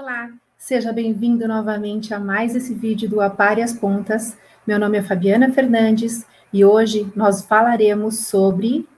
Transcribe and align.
Olá, 0.00 0.30
seja 0.56 0.92
bem-vindo 0.92 1.48
novamente 1.48 2.14
a 2.14 2.20
mais 2.20 2.54
esse 2.54 2.72
vídeo 2.72 3.10
do 3.10 3.20
Apare 3.20 3.62
as 3.62 3.72
Pontas. 3.72 4.38
Meu 4.64 4.78
nome 4.78 4.96
é 4.96 5.02
Fabiana 5.02 5.52
Fernandes 5.52 6.24
e 6.52 6.64
hoje 6.64 7.12
nós 7.16 7.42
falaremos 7.42 8.28
sobre 8.28 8.88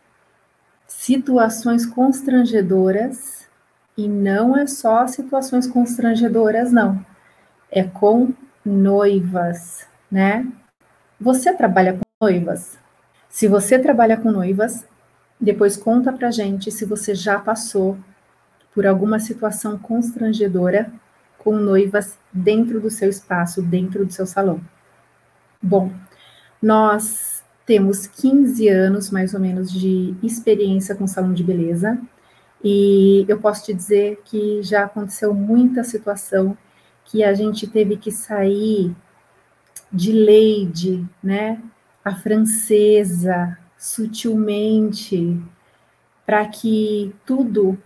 situações 0.87 1.87
constrangedoras 1.87 3.49
e 3.97 4.07
não 4.07 4.55
é 4.55 4.67
só 4.67 5.07
situações 5.07 5.67
constrangedoras, 5.67 6.71
não. 6.71 7.03
É 7.71 7.83
com 7.83 8.35
noivas, 8.63 9.87
né? 10.13 10.47
Você 11.19 11.55
trabalha 11.55 11.95
com 11.95 12.27
noivas? 12.27 12.79
Se 13.27 13.49
você 13.49 13.79
trabalha 13.79 14.19
com 14.19 14.31
noivas, 14.31 14.87
depois 15.41 15.79
conta 15.79 16.13
pra 16.13 16.31
gente 16.31 16.71
se 16.71 16.85
você 16.85 17.15
já 17.15 17.39
passou 17.39 17.97
por 18.75 18.87
alguma 18.87 19.19
situação 19.19 19.79
constrangedora 19.79 20.93
com 21.39 21.57
noivas 21.57 22.19
dentro 22.33 22.81
do 22.81 22.91
seu 22.91 23.09
espaço, 23.09 23.63
dentro 23.63 24.05
do 24.05 24.13
seu 24.13 24.27
salão. 24.27 24.61
Bom, 25.63 25.93
nós 26.63 27.43
temos 27.67 28.07
15 28.07 28.69
anos 28.69 29.11
mais 29.11 29.35
ou 29.35 29.41
menos 29.41 29.73
de 29.73 30.15
experiência 30.23 30.95
com 30.95 31.07
salão 31.07 31.33
de 31.33 31.43
beleza 31.43 31.99
e 32.63 33.25
eu 33.29 33.39
posso 33.39 33.65
te 33.65 33.75
dizer 33.75 34.21
que 34.25 34.63
já 34.63 34.85
aconteceu 34.85 35.33
muita 35.33 35.83
situação 35.83 36.57
que 37.05 37.25
a 37.25 37.33
gente 37.35 37.67
teve 37.67 37.97
que 37.97 38.11
sair 38.13 38.95
de 39.93 40.13
lady, 40.13 41.05
né, 41.23 41.61
a 42.05 42.15
francesa, 42.15 43.59
sutilmente, 43.77 45.41
para 46.25 46.47
que 46.47 47.13
tudo 47.27 47.77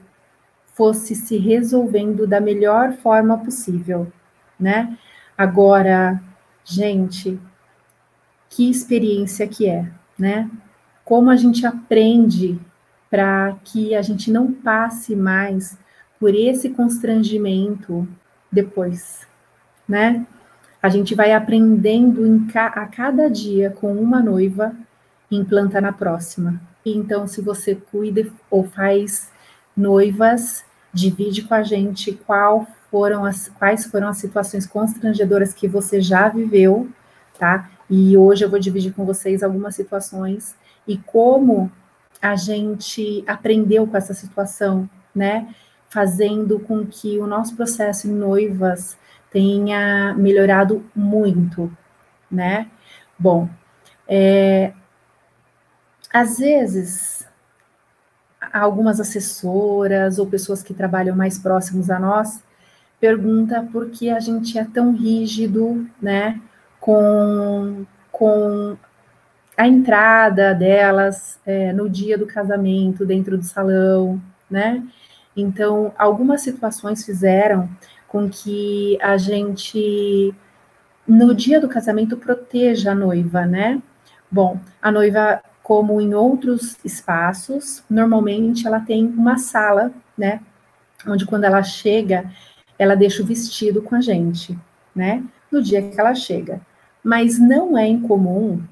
fosse 0.74 1.14
se 1.14 1.38
resolvendo 1.38 2.26
da 2.26 2.40
melhor 2.40 2.92
forma 2.92 3.38
possível, 3.38 4.12
né? 4.58 4.98
Agora, 5.38 6.20
gente, 6.64 7.40
que 8.50 8.68
experiência 8.68 9.46
que 9.48 9.68
é, 9.68 9.90
né? 10.18 10.50
Como 11.04 11.30
a 11.30 11.36
gente 11.36 11.64
aprende 11.64 12.58
para 13.08 13.56
que 13.64 13.94
a 13.94 14.02
gente 14.02 14.30
não 14.30 14.52
passe 14.52 15.14
mais 15.14 15.78
por 16.18 16.34
esse 16.34 16.70
constrangimento 16.70 18.06
depois, 18.50 19.26
né? 19.88 20.26
A 20.82 20.88
gente 20.88 21.14
vai 21.14 21.32
aprendendo 21.32 22.22
a 22.54 22.86
cada 22.86 23.28
dia 23.30 23.70
com 23.70 23.94
uma 23.94 24.20
noiva 24.20 24.74
implanta 25.30 25.80
na 25.80 25.92
próxima. 25.92 26.60
Então, 26.84 27.26
se 27.26 27.40
você 27.40 27.74
cuida 27.74 28.30
ou 28.50 28.64
faz 28.64 29.32
noivas, 29.76 30.64
divide 30.92 31.42
com 31.42 31.54
a 31.54 31.62
gente 31.62 32.12
qual 32.12 32.66
foram 32.90 33.24
as, 33.24 33.48
quais 33.48 33.84
foram 33.86 34.08
as 34.08 34.18
situações 34.18 34.66
constrangedoras 34.66 35.52
que 35.52 35.66
você 35.66 36.00
já 36.00 36.28
viveu, 36.28 36.88
tá? 37.38 37.68
E 37.90 38.16
hoje 38.16 38.44
eu 38.44 38.50
vou 38.50 38.58
dividir 38.58 38.94
com 38.94 39.04
vocês 39.04 39.42
algumas 39.42 39.74
situações 39.74 40.54
e 40.86 40.96
como 40.96 41.70
a 42.22 42.36
gente 42.36 43.24
aprendeu 43.26 43.86
com 43.86 43.96
essa 43.96 44.14
situação, 44.14 44.88
né? 45.14 45.52
Fazendo 45.88 46.58
com 46.60 46.86
que 46.86 47.18
o 47.18 47.26
nosso 47.26 47.56
processo 47.56 48.08
em 48.08 48.12
noivas 48.12 48.96
tenha 49.30 50.14
melhorado 50.14 50.84
muito, 50.94 51.70
né? 52.30 52.70
Bom, 53.18 53.48
é, 54.06 54.72
às 56.12 56.38
vezes 56.38 57.28
algumas 58.60 59.00
assessoras 59.00 60.18
ou 60.18 60.26
pessoas 60.26 60.62
que 60.62 60.72
trabalham 60.72 61.16
mais 61.16 61.38
próximos 61.38 61.90
a 61.90 61.98
nós 61.98 62.40
pergunta 63.04 63.68
por 63.70 63.90
que 63.90 64.08
a 64.08 64.18
gente 64.18 64.58
é 64.58 64.64
tão 64.64 64.94
rígido, 64.94 65.86
né, 66.00 66.40
com, 66.80 67.84
com 68.10 68.78
a 69.56 69.68
entrada 69.68 70.54
delas 70.54 71.38
é, 71.44 71.70
no 71.70 71.86
dia 71.86 72.16
do 72.16 72.26
casamento 72.26 73.04
dentro 73.04 73.36
do 73.36 73.44
salão, 73.44 74.18
né? 74.50 74.82
Então, 75.36 75.92
algumas 75.98 76.40
situações 76.40 77.04
fizeram 77.04 77.68
com 78.08 78.28
que 78.28 78.96
a 79.02 79.18
gente, 79.18 80.34
no 81.06 81.34
dia 81.34 81.60
do 81.60 81.68
casamento, 81.68 82.16
proteja 82.16 82.92
a 82.92 82.94
noiva, 82.94 83.44
né? 83.44 83.82
Bom, 84.30 84.58
a 84.80 84.90
noiva 84.90 85.42
como 85.64 85.98
em 85.98 86.12
outros 86.12 86.76
espaços, 86.84 87.82
normalmente 87.88 88.66
ela 88.66 88.80
tem 88.80 89.06
uma 89.06 89.38
sala, 89.38 89.90
né? 90.16 90.42
Onde 91.06 91.24
quando 91.24 91.44
ela 91.44 91.62
chega, 91.62 92.30
ela 92.78 92.94
deixa 92.94 93.22
o 93.22 93.26
vestido 93.26 93.80
com 93.80 93.94
a 93.94 94.00
gente, 94.02 94.56
né? 94.94 95.24
No 95.50 95.62
dia 95.62 95.80
que 95.80 95.98
ela 95.98 96.14
chega. 96.14 96.60
Mas 97.02 97.38
não 97.38 97.78
é 97.78 97.88
incomum 97.88 98.62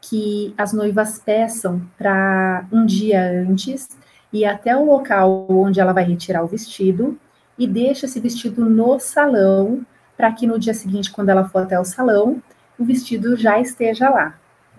que 0.00 0.52
as 0.58 0.72
noivas 0.72 1.20
peçam 1.20 1.80
para 1.96 2.66
um 2.72 2.84
dia 2.84 3.44
antes 3.48 3.88
ir 4.32 4.44
até 4.44 4.76
o 4.76 4.84
local 4.84 5.46
onde 5.48 5.78
ela 5.78 5.92
vai 5.92 6.02
retirar 6.02 6.42
o 6.42 6.48
vestido 6.48 7.16
e 7.56 7.68
deixa 7.68 8.06
esse 8.06 8.18
vestido 8.18 8.64
no 8.64 8.98
salão 8.98 9.86
para 10.16 10.32
que 10.32 10.44
no 10.44 10.58
dia 10.58 10.74
seguinte, 10.74 11.12
quando 11.12 11.28
ela 11.28 11.48
for 11.48 11.62
até 11.62 11.78
o 11.78 11.84
salão, 11.84 12.42
o 12.76 12.84
vestido 12.84 13.36
já 13.36 13.60
esteja 13.60 14.10
lá, 14.10 14.34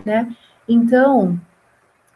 né? 0.05 0.35
Então, 0.67 1.39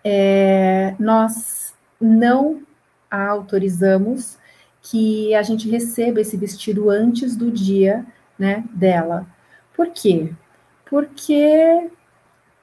é, 0.03 0.95
nós 0.99 1.73
não 1.99 2.61
autorizamos 3.09 4.37
que 4.81 5.33
a 5.35 5.41
gente 5.41 5.69
receba 5.69 6.21
esse 6.21 6.37
vestido 6.37 6.89
antes 6.89 7.35
do 7.35 7.51
dia 7.51 8.05
né, 8.37 8.63
dela. 8.73 9.27
Por 9.75 9.87
quê? 9.89 10.33
Porque 10.89 11.89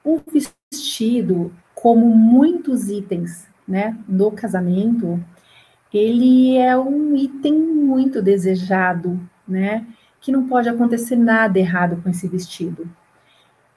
o 0.03 0.19
vestido, 0.31 1.53
como 1.73 2.07
muitos 2.07 2.89
itens 2.89 3.47
né, 3.67 3.97
no 4.07 4.31
casamento, 4.31 5.23
ele 5.93 6.57
é 6.57 6.77
um 6.77 7.15
item 7.15 7.53
muito 7.57 8.21
desejado, 8.21 9.19
né? 9.47 9.85
Que 10.19 10.31
não 10.31 10.47
pode 10.47 10.67
acontecer 10.67 11.15
nada 11.15 11.57
errado 11.59 12.01
com 12.01 12.09
esse 12.09 12.27
vestido. 12.27 12.89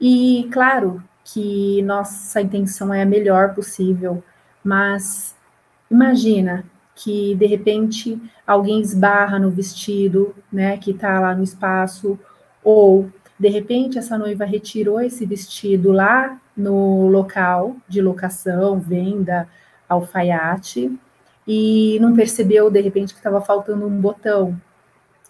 E, 0.00 0.48
claro, 0.52 1.02
que 1.33 1.83
nossa 1.83 2.41
intenção 2.41 2.93
é 2.93 3.03
a 3.03 3.06
melhor 3.06 3.55
possível, 3.55 4.22
mas 4.65 5.37
imagina 5.91 6.65
que 6.94 7.34
de 7.34 7.47
repente 7.47 8.21
alguém 8.47 8.81
esbarra 8.81 9.38
no 9.38 9.50
vestido, 9.50 10.34
né, 10.50 10.78
que 10.78 10.93
está 10.93 11.21
lá 11.21 11.34
no 11.34 11.44
espaço, 11.44 12.19
ou 12.65 13.11
de 13.38 13.49
repente 13.49 13.99
essa 13.99 14.17
noiva 14.17 14.44
retirou 14.47 15.00
esse 15.00 15.27
vestido 15.27 15.93
lá 15.93 16.41
no 16.56 17.09
local 17.09 17.77
de 17.87 18.00
locação, 18.00 18.81
venda, 18.81 19.47
alfaiate, 19.88 20.99
e 21.47 21.99
não 22.00 22.15
percebeu 22.15 22.71
de 22.71 22.81
repente 22.81 23.12
que 23.12 23.21
estava 23.21 23.41
faltando 23.41 23.87
um 23.87 24.00
botão. 24.00 24.59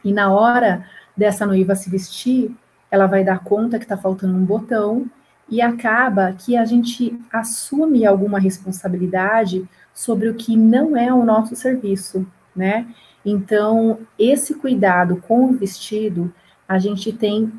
E 0.05 0.13
na 0.13 0.33
hora 0.33 0.87
dessa 1.17 1.45
noiva 1.45 1.75
se 1.75 1.91
vestir, 1.91 2.55
ela 2.91 3.07
vai 3.07 3.25
dar 3.25 3.43
conta 3.45 3.79
que 3.79 3.85
está 3.85 3.97
faltando 3.97 4.35
um 4.35 4.45
botão 4.45 5.11
e 5.51 5.61
acaba 5.61 6.33
que 6.33 6.57
a 6.57 6.65
gente 6.65 7.19
assume 7.33 8.05
alguma 8.05 8.39
responsabilidade 8.39 9.67
sobre 9.95 10.29
o 10.29 10.35
que 10.35 10.57
não 10.57 10.97
é 10.97 11.13
o 11.13 11.25
nosso 11.25 11.57
serviço, 11.57 12.27
né? 12.55 12.87
Então, 13.25 13.99
esse 14.19 14.55
cuidado 14.55 15.17
com 15.17 15.47
o 15.47 15.53
vestido, 15.53 16.33
a 16.69 16.79
gente 16.79 17.13
tem 17.13 17.53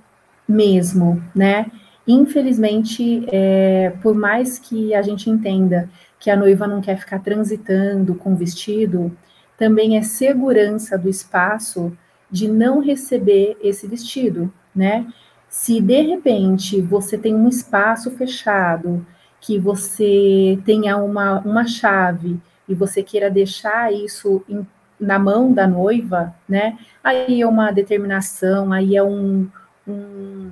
mesmo, 0.48 1.22
né? 1.36 1.68
Infelizmente, 2.08 3.26
é, 3.32 3.94
por 4.02 4.16
mais 4.16 4.58
que 4.58 4.94
a 4.96 5.02
gente 5.02 5.30
entenda 5.30 5.90
que 6.20 6.30
a 6.30 6.36
noiva 6.36 6.68
não 6.68 6.82
quer 6.82 6.98
ficar 6.98 7.20
transitando 7.20 8.16
com 8.16 8.34
o 8.34 8.36
vestido, 8.36 9.16
também 9.58 9.98
é 9.98 10.02
segurança 10.02 10.98
do 10.98 11.10
espaço 11.10 11.96
de 12.32 12.48
não 12.48 12.80
receber 12.80 13.58
esse 13.62 13.88
vestido, 13.88 14.52
né? 14.76 15.06
Se 15.50 15.82
de 15.82 16.02
repente 16.02 16.80
você 16.80 17.18
tem 17.18 17.34
um 17.34 17.50
espaço 17.50 18.12
fechado, 18.12 19.06
que 19.42 19.58
você 19.58 20.60
tenha 20.66 20.98
uma, 20.98 21.40
uma 21.40 21.66
chave 21.66 22.40
e 22.68 22.76
você 22.76 23.02
queira 23.02 23.30
deixar 23.32 23.92
isso 23.92 24.44
em, 24.48 24.66
na 25.00 25.18
mão 25.18 25.52
da 25.52 25.68
noiva, 25.68 26.36
né? 26.48 26.78
Aí 27.04 27.42
é 27.42 27.48
uma 27.48 27.72
determinação, 27.72 28.72
aí 28.72 28.96
é 28.96 29.04
um, 29.04 29.48
um, 29.88 30.52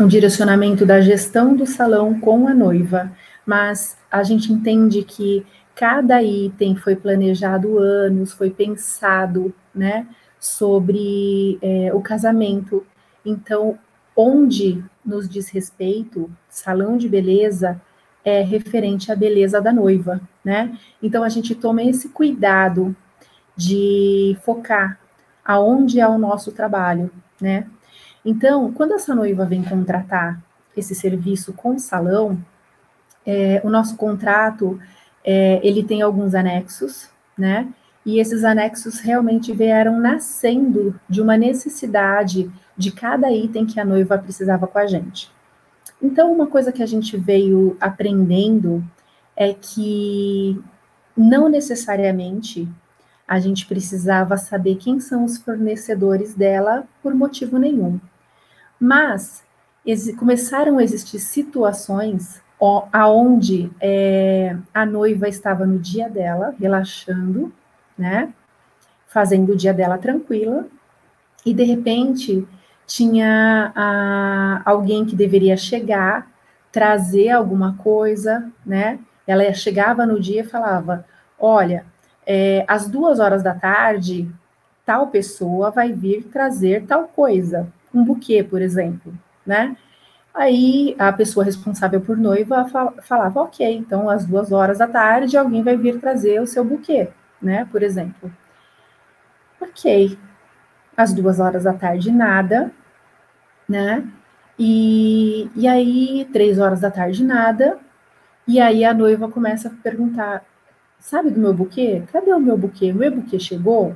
um 0.00 0.06
direcionamento 0.06 0.84
da 0.84 1.00
gestão 1.00 1.54
do 1.54 1.66
salão 1.66 2.18
com 2.18 2.48
a 2.48 2.54
noiva. 2.54 3.12
Mas 3.46 3.96
a 4.10 4.22
gente 4.22 4.52
entende 4.52 5.02
que 5.02 5.46
cada 5.74 6.22
item 6.22 6.74
foi 6.76 6.96
planejado 6.96 7.78
anos, 7.78 8.32
foi 8.32 8.50
pensado, 8.50 9.54
né? 9.74 10.06
Sobre 10.38 11.58
é, 11.60 11.92
o 11.94 12.00
casamento. 12.00 12.84
Então, 13.24 13.78
onde 14.20 14.84
nos 15.04 15.28
diz 15.28 15.48
respeito, 15.48 16.30
salão 16.48 16.98
de 16.98 17.08
beleza 17.08 17.80
é 18.22 18.42
referente 18.42 19.10
à 19.10 19.16
beleza 19.16 19.60
da 19.60 19.72
noiva, 19.72 20.20
né? 20.44 20.78
Então 21.02 21.22
a 21.22 21.28
gente 21.28 21.54
toma 21.54 21.82
esse 21.82 22.10
cuidado 22.10 22.94
de 23.56 24.36
focar 24.42 25.00
aonde 25.44 25.98
é 26.00 26.06
o 26.06 26.18
nosso 26.18 26.52
trabalho, 26.52 27.10
né? 27.40 27.66
Então, 28.22 28.70
quando 28.72 28.92
essa 28.92 29.14
noiva 29.14 29.46
vem 29.46 29.62
contratar 29.62 30.38
esse 30.76 30.94
serviço 30.94 31.54
com 31.54 31.76
o 31.76 31.78
salão, 31.78 32.38
é, 33.24 33.62
o 33.64 33.70
nosso 33.70 33.96
contrato 33.96 34.78
é, 35.24 35.60
ele 35.66 35.82
tem 35.82 36.02
alguns 36.02 36.34
anexos, 36.34 37.08
né? 37.36 37.68
E 38.04 38.18
esses 38.18 38.44
anexos 38.44 39.00
realmente 39.00 39.52
vieram 39.52 39.98
nascendo 39.98 40.98
de 41.08 41.20
uma 41.20 41.36
necessidade 41.36 42.50
de 42.80 42.90
cada 42.90 43.30
item 43.30 43.66
que 43.66 43.78
a 43.78 43.84
noiva 43.84 44.16
precisava 44.16 44.66
com 44.66 44.78
a 44.78 44.86
gente. 44.86 45.30
Então, 46.02 46.32
uma 46.32 46.46
coisa 46.46 46.72
que 46.72 46.82
a 46.82 46.86
gente 46.86 47.14
veio 47.16 47.76
aprendendo 47.78 48.82
é 49.36 49.52
que 49.52 50.58
não 51.14 51.46
necessariamente 51.48 52.66
a 53.28 53.38
gente 53.38 53.66
precisava 53.66 54.38
saber 54.38 54.76
quem 54.76 54.98
são 54.98 55.24
os 55.24 55.36
fornecedores 55.36 56.34
dela 56.34 56.84
por 57.02 57.14
motivo 57.14 57.58
nenhum. 57.58 58.00
Mas 58.80 59.44
começaram 60.18 60.78
a 60.78 60.82
existir 60.82 61.18
situações 61.18 62.40
aonde 62.92 63.70
é, 63.80 64.56
a 64.72 64.86
noiva 64.86 65.28
estava 65.28 65.66
no 65.66 65.78
dia 65.78 66.08
dela, 66.08 66.54
relaxando, 66.58 67.52
né? 67.96 68.32
Fazendo 69.06 69.52
o 69.52 69.56
dia 69.56 69.72
dela 69.72 69.98
tranquila, 69.98 70.66
e 71.44 71.54
de 71.54 71.64
repente 71.64 72.46
tinha 72.90 73.72
a, 73.76 74.62
alguém 74.64 75.06
que 75.06 75.14
deveria 75.14 75.56
chegar, 75.56 76.28
trazer 76.72 77.30
alguma 77.30 77.76
coisa, 77.76 78.50
né? 78.66 78.98
Ela 79.24 79.54
chegava 79.54 80.04
no 80.04 80.18
dia 80.18 80.40
e 80.40 80.46
falava: 80.46 81.04
Olha, 81.38 81.86
é, 82.26 82.64
às 82.66 82.88
duas 82.88 83.20
horas 83.20 83.44
da 83.44 83.54
tarde, 83.54 84.28
tal 84.84 85.06
pessoa 85.06 85.70
vai 85.70 85.92
vir 85.92 86.24
trazer 86.24 86.84
tal 86.84 87.04
coisa, 87.04 87.72
um 87.94 88.04
buquê, 88.04 88.42
por 88.42 88.60
exemplo, 88.60 89.14
né? 89.46 89.76
Aí 90.34 90.96
a 90.98 91.12
pessoa 91.12 91.44
responsável 91.44 92.00
por 92.00 92.16
noiva 92.16 92.66
falava: 93.02 93.40
Ok, 93.40 93.64
então 93.72 94.10
às 94.10 94.26
duas 94.26 94.50
horas 94.50 94.78
da 94.78 94.88
tarde 94.88 95.36
alguém 95.36 95.62
vai 95.62 95.76
vir 95.76 96.00
trazer 96.00 96.42
o 96.42 96.46
seu 96.46 96.64
buquê, 96.64 97.08
né? 97.40 97.68
Por 97.70 97.84
exemplo. 97.84 98.32
Ok, 99.60 100.18
às 100.96 101.12
duas 101.12 101.38
horas 101.38 101.62
da 101.62 101.72
tarde, 101.72 102.10
nada 102.10 102.72
né? 103.70 104.04
E, 104.58 105.48
e 105.54 105.66
aí, 105.68 106.28
três 106.32 106.58
horas 106.58 106.80
da 106.80 106.90
tarde, 106.90 107.24
nada. 107.24 107.78
E 108.46 108.60
aí 108.60 108.84
a 108.84 108.92
noiva 108.92 109.28
começa 109.28 109.68
a 109.68 109.70
perguntar: 109.70 110.44
sabe 110.98 111.30
do 111.30 111.40
meu 111.40 111.54
buquê? 111.54 112.02
Cadê 112.12 112.32
o 112.34 112.40
meu 112.40 112.58
buquê? 112.58 112.90
O 112.90 112.96
meu 112.96 113.12
buquê 113.12 113.38
chegou? 113.38 113.94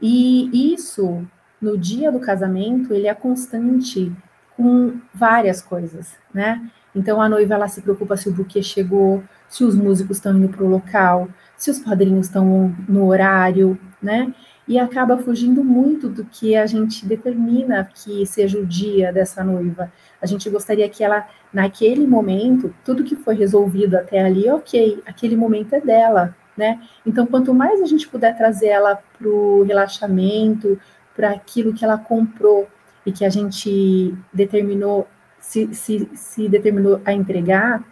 E 0.00 0.72
isso, 0.74 1.26
no 1.60 1.76
dia 1.76 2.12
do 2.12 2.20
casamento, 2.20 2.94
ele 2.94 3.08
é 3.08 3.14
constante 3.14 4.12
com 4.56 5.00
várias 5.12 5.60
coisas, 5.60 6.16
né? 6.32 6.70
Então 6.94 7.20
a 7.20 7.28
noiva 7.28 7.54
ela 7.54 7.68
se 7.68 7.82
preocupa 7.82 8.16
se 8.16 8.28
o 8.28 8.32
buquê 8.32 8.62
chegou, 8.62 9.22
se 9.48 9.64
os 9.64 9.74
músicos 9.74 10.18
estão 10.18 10.36
indo 10.36 10.48
para 10.48 10.64
o 10.64 10.68
local, 10.68 11.28
se 11.56 11.70
os 11.70 11.78
padrinhos 11.80 12.26
estão 12.26 12.74
no 12.88 13.06
horário, 13.06 13.78
né? 14.02 14.32
E 14.68 14.78
acaba 14.78 15.16
fugindo 15.16 15.64
muito 15.64 16.10
do 16.10 16.24
que 16.26 16.54
a 16.54 16.66
gente 16.66 17.06
determina 17.06 17.88
que 17.92 18.26
seja 18.26 18.58
o 18.58 18.66
dia 18.66 19.10
dessa 19.10 19.42
noiva. 19.42 19.90
A 20.20 20.26
gente 20.26 20.48
gostaria 20.50 20.86
que 20.90 21.02
ela, 21.02 21.26
naquele 21.50 22.06
momento, 22.06 22.74
tudo 22.84 23.02
que 23.02 23.16
foi 23.16 23.34
resolvido 23.34 23.96
até 23.96 24.20
ali, 24.20 24.48
ok, 24.50 25.02
aquele 25.06 25.36
momento 25.36 25.72
é 25.72 25.80
dela, 25.80 26.36
né? 26.54 26.82
Então, 27.06 27.26
quanto 27.26 27.54
mais 27.54 27.80
a 27.80 27.86
gente 27.86 28.06
puder 28.06 28.36
trazer 28.36 28.66
ela 28.66 28.96
para 28.96 29.28
o 29.28 29.62
relaxamento, 29.62 30.78
para 31.16 31.30
aquilo 31.30 31.72
que 31.72 31.84
ela 31.84 31.96
comprou 31.96 32.68
e 33.06 33.10
que 33.10 33.24
a 33.24 33.30
gente 33.30 34.14
determinou, 34.30 35.08
se, 35.40 35.72
se, 35.74 36.10
se 36.14 36.46
determinou 36.46 37.00
a 37.06 37.12
entregar, 37.14 37.82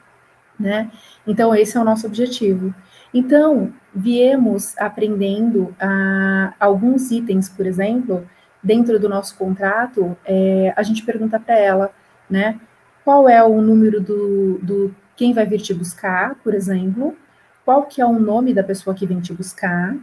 né? 0.60 0.90
Então, 1.26 1.54
esse 1.54 1.74
é 1.74 1.80
o 1.80 1.84
nosso 1.84 2.06
objetivo. 2.06 2.74
Então, 3.14 3.72
viemos 3.96 4.76
aprendendo 4.76 5.74
a, 5.80 6.52
alguns 6.60 7.10
itens, 7.10 7.48
por 7.48 7.66
exemplo, 7.66 8.28
dentro 8.62 9.00
do 9.00 9.08
nosso 9.08 9.34
contrato, 9.38 10.14
é, 10.22 10.74
a 10.76 10.82
gente 10.82 11.02
pergunta 11.02 11.40
para 11.40 11.58
ela, 11.58 11.90
né, 12.28 12.60
qual 13.02 13.26
é 13.26 13.42
o 13.42 13.62
número 13.62 13.98
do, 13.98 14.58
do 14.58 14.94
quem 15.16 15.32
vai 15.32 15.46
vir 15.46 15.62
te 15.62 15.72
buscar, 15.72 16.34
por 16.44 16.52
exemplo, 16.52 17.16
qual 17.64 17.84
que 17.84 18.02
é 18.02 18.04
o 18.04 18.18
nome 18.18 18.52
da 18.52 18.62
pessoa 18.62 18.94
que 18.94 19.06
vem 19.06 19.20
te 19.20 19.32
buscar 19.32 19.96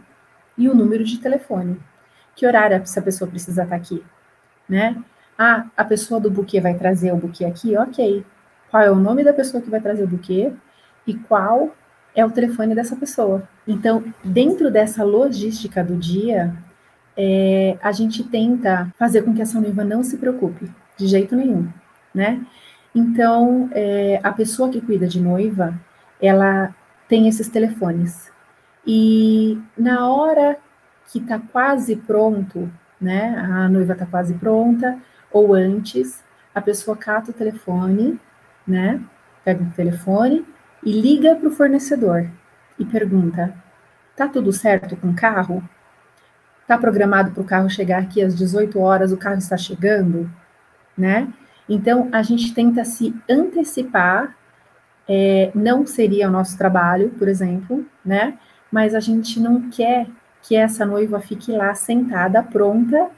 e 0.58 0.68
o 0.68 0.74
número 0.74 1.04
de 1.04 1.18
telefone. 1.18 1.80
Que 2.34 2.46
horário 2.46 2.76
essa 2.76 3.00
pessoa 3.00 3.30
precisa 3.30 3.62
estar 3.62 3.76
aqui, 3.76 4.02
né? 4.68 5.00
Ah, 5.38 5.66
a 5.76 5.84
pessoa 5.84 6.18
do 6.18 6.30
buquê 6.30 6.60
vai 6.60 6.74
trazer 6.74 7.12
o 7.12 7.16
buquê 7.16 7.44
aqui? 7.44 7.76
Ok. 7.76 8.24
Qual 8.70 8.82
é 8.82 8.90
o 8.90 8.96
nome 8.96 9.22
da 9.22 9.32
pessoa 9.32 9.62
que 9.62 9.70
vai 9.70 9.80
trazer 9.80 10.02
o 10.02 10.08
buquê 10.08 10.52
e 11.06 11.14
qual 11.14 11.72
é 12.14 12.24
o 12.24 12.30
telefone 12.30 12.74
dessa 12.74 12.94
pessoa. 12.94 13.48
Então, 13.66 14.04
dentro 14.22 14.70
dessa 14.70 15.02
logística 15.02 15.82
do 15.82 15.96
dia, 15.96 16.54
é, 17.16 17.76
a 17.82 17.92
gente 17.92 18.22
tenta 18.24 18.92
fazer 18.98 19.22
com 19.22 19.34
que 19.34 19.42
essa 19.42 19.60
noiva 19.60 19.84
não 19.84 20.02
se 20.02 20.16
preocupe, 20.16 20.70
de 20.96 21.06
jeito 21.06 21.34
nenhum, 21.34 21.68
né? 22.14 22.44
Então, 22.94 23.68
é, 23.72 24.20
a 24.22 24.32
pessoa 24.32 24.68
que 24.68 24.80
cuida 24.80 25.06
de 25.06 25.20
noiva, 25.20 25.74
ela 26.20 26.74
tem 27.08 27.26
esses 27.26 27.48
telefones. 27.48 28.30
E 28.86 29.58
na 29.76 30.08
hora 30.08 30.56
que 31.10 31.20
tá 31.20 31.40
quase 31.52 31.96
pronto, 31.96 32.70
né? 33.00 33.36
A 33.38 33.68
noiva 33.68 33.94
tá 33.94 34.06
quase 34.06 34.34
pronta, 34.34 34.98
ou 35.32 35.52
antes, 35.54 36.22
a 36.54 36.60
pessoa 36.60 36.96
cata 36.96 37.32
o 37.32 37.34
telefone, 37.34 38.20
né? 38.66 39.00
Pega 39.44 39.62
o 39.62 39.70
telefone 39.72 40.46
e 40.84 40.92
liga 40.92 41.34
para 41.34 41.48
o 41.48 41.52
fornecedor 41.52 42.28
e 42.78 42.84
pergunta: 42.84 43.54
tá 44.16 44.28
tudo 44.28 44.52
certo 44.52 44.96
com 44.96 45.10
o 45.10 45.14
carro? 45.14 45.62
Tá 46.66 46.78
programado 46.78 47.30
para 47.32 47.42
o 47.42 47.46
carro 47.46 47.68
chegar 47.68 48.02
aqui 48.02 48.22
às 48.22 48.34
18 48.34 48.78
horas, 48.78 49.12
o 49.12 49.16
carro 49.16 49.38
está 49.38 49.56
chegando, 49.56 50.30
né? 50.96 51.32
Então 51.68 52.08
a 52.12 52.22
gente 52.22 52.54
tenta 52.54 52.84
se 52.84 53.14
antecipar. 53.28 54.36
É, 55.06 55.50
não 55.54 55.84
seria 55.84 56.28
o 56.28 56.32
nosso 56.32 56.56
trabalho, 56.56 57.10
por 57.10 57.28
exemplo, 57.28 57.84
né? 58.02 58.38
Mas 58.72 58.94
a 58.94 59.00
gente 59.00 59.38
não 59.38 59.68
quer 59.68 60.06
que 60.42 60.56
essa 60.56 60.86
noiva 60.86 61.20
fique 61.20 61.52
lá 61.52 61.74
sentada, 61.74 62.42
pronta 62.42 63.10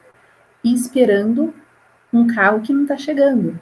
e 0.64 0.74
esperando 0.74 1.54
um 2.12 2.26
carro 2.26 2.60
que 2.60 2.72
não 2.72 2.82
está 2.82 2.96
chegando, 2.96 3.58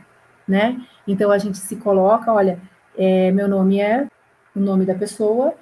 né? 0.49 0.81
Então 1.07 1.31
a 1.31 1.37
gente 1.37 1.59
se 1.59 1.77
coloca, 1.77 2.33
olha, 2.33 2.59
é, 2.97 3.31
meu 3.33 3.49
nome 3.49 3.81
é 3.81 4.07
o 4.55 4.61
nome 4.61 4.85
da 4.85 4.95
pessoa, 4.95 5.55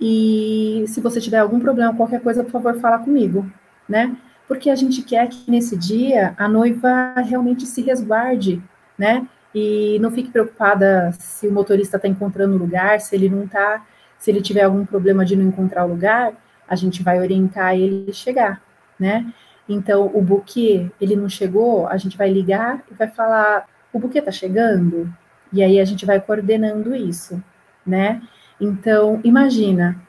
e 0.00 0.84
se 0.86 1.00
você 1.00 1.20
tiver 1.20 1.38
algum 1.38 1.58
problema, 1.58 1.94
qualquer 1.94 2.20
coisa, 2.20 2.44
por 2.44 2.52
favor, 2.52 2.80
fala 2.80 2.98
comigo, 2.98 3.50
né? 3.88 4.16
Porque 4.46 4.70
a 4.70 4.76
gente 4.76 5.02
quer 5.02 5.28
que 5.28 5.50
nesse 5.50 5.76
dia 5.76 6.34
a 6.38 6.48
noiva 6.48 7.14
realmente 7.16 7.66
se 7.66 7.82
resguarde, 7.82 8.62
né? 8.96 9.26
E 9.54 9.98
não 10.00 10.10
fique 10.10 10.30
preocupada 10.30 11.12
se 11.18 11.48
o 11.48 11.52
motorista 11.52 11.96
está 11.96 12.08
encontrando 12.08 12.54
o 12.54 12.58
lugar, 12.58 13.00
se 13.00 13.14
ele 13.16 13.28
não 13.28 13.44
está, 13.44 13.84
se 14.18 14.30
ele 14.30 14.40
tiver 14.40 14.62
algum 14.62 14.86
problema 14.86 15.24
de 15.24 15.34
não 15.36 15.44
encontrar 15.44 15.84
o 15.84 15.88
lugar, 15.88 16.32
a 16.68 16.76
gente 16.76 17.02
vai 17.02 17.18
orientar 17.18 17.74
ele 17.74 18.12
chegar, 18.12 18.62
né? 18.98 19.32
Então, 19.68 20.10
o 20.14 20.22
buquê, 20.22 20.90
ele 21.00 21.16
não 21.16 21.28
chegou, 21.28 21.86
a 21.88 21.96
gente 21.96 22.16
vai 22.16 22.30
ligar 22.30 22.82
e 22.90 22.94
vai 22.94 23.08
falar, 23.08 23.66
o 23.92 23.98
buquê 23.98 24.18
está 24.20 24.30
chegando? 24.30 25.12
E 25.52 25.62
aí 25.62 25.80
a 25.80 25.84
gente 25.84 26.04
vai 26.04 26.20
coordenando 26.20 26.94
isso, 26.94 27.42
né? 27.86 28.22
Então, 28.60 29.20
imagina, 29.24 30.00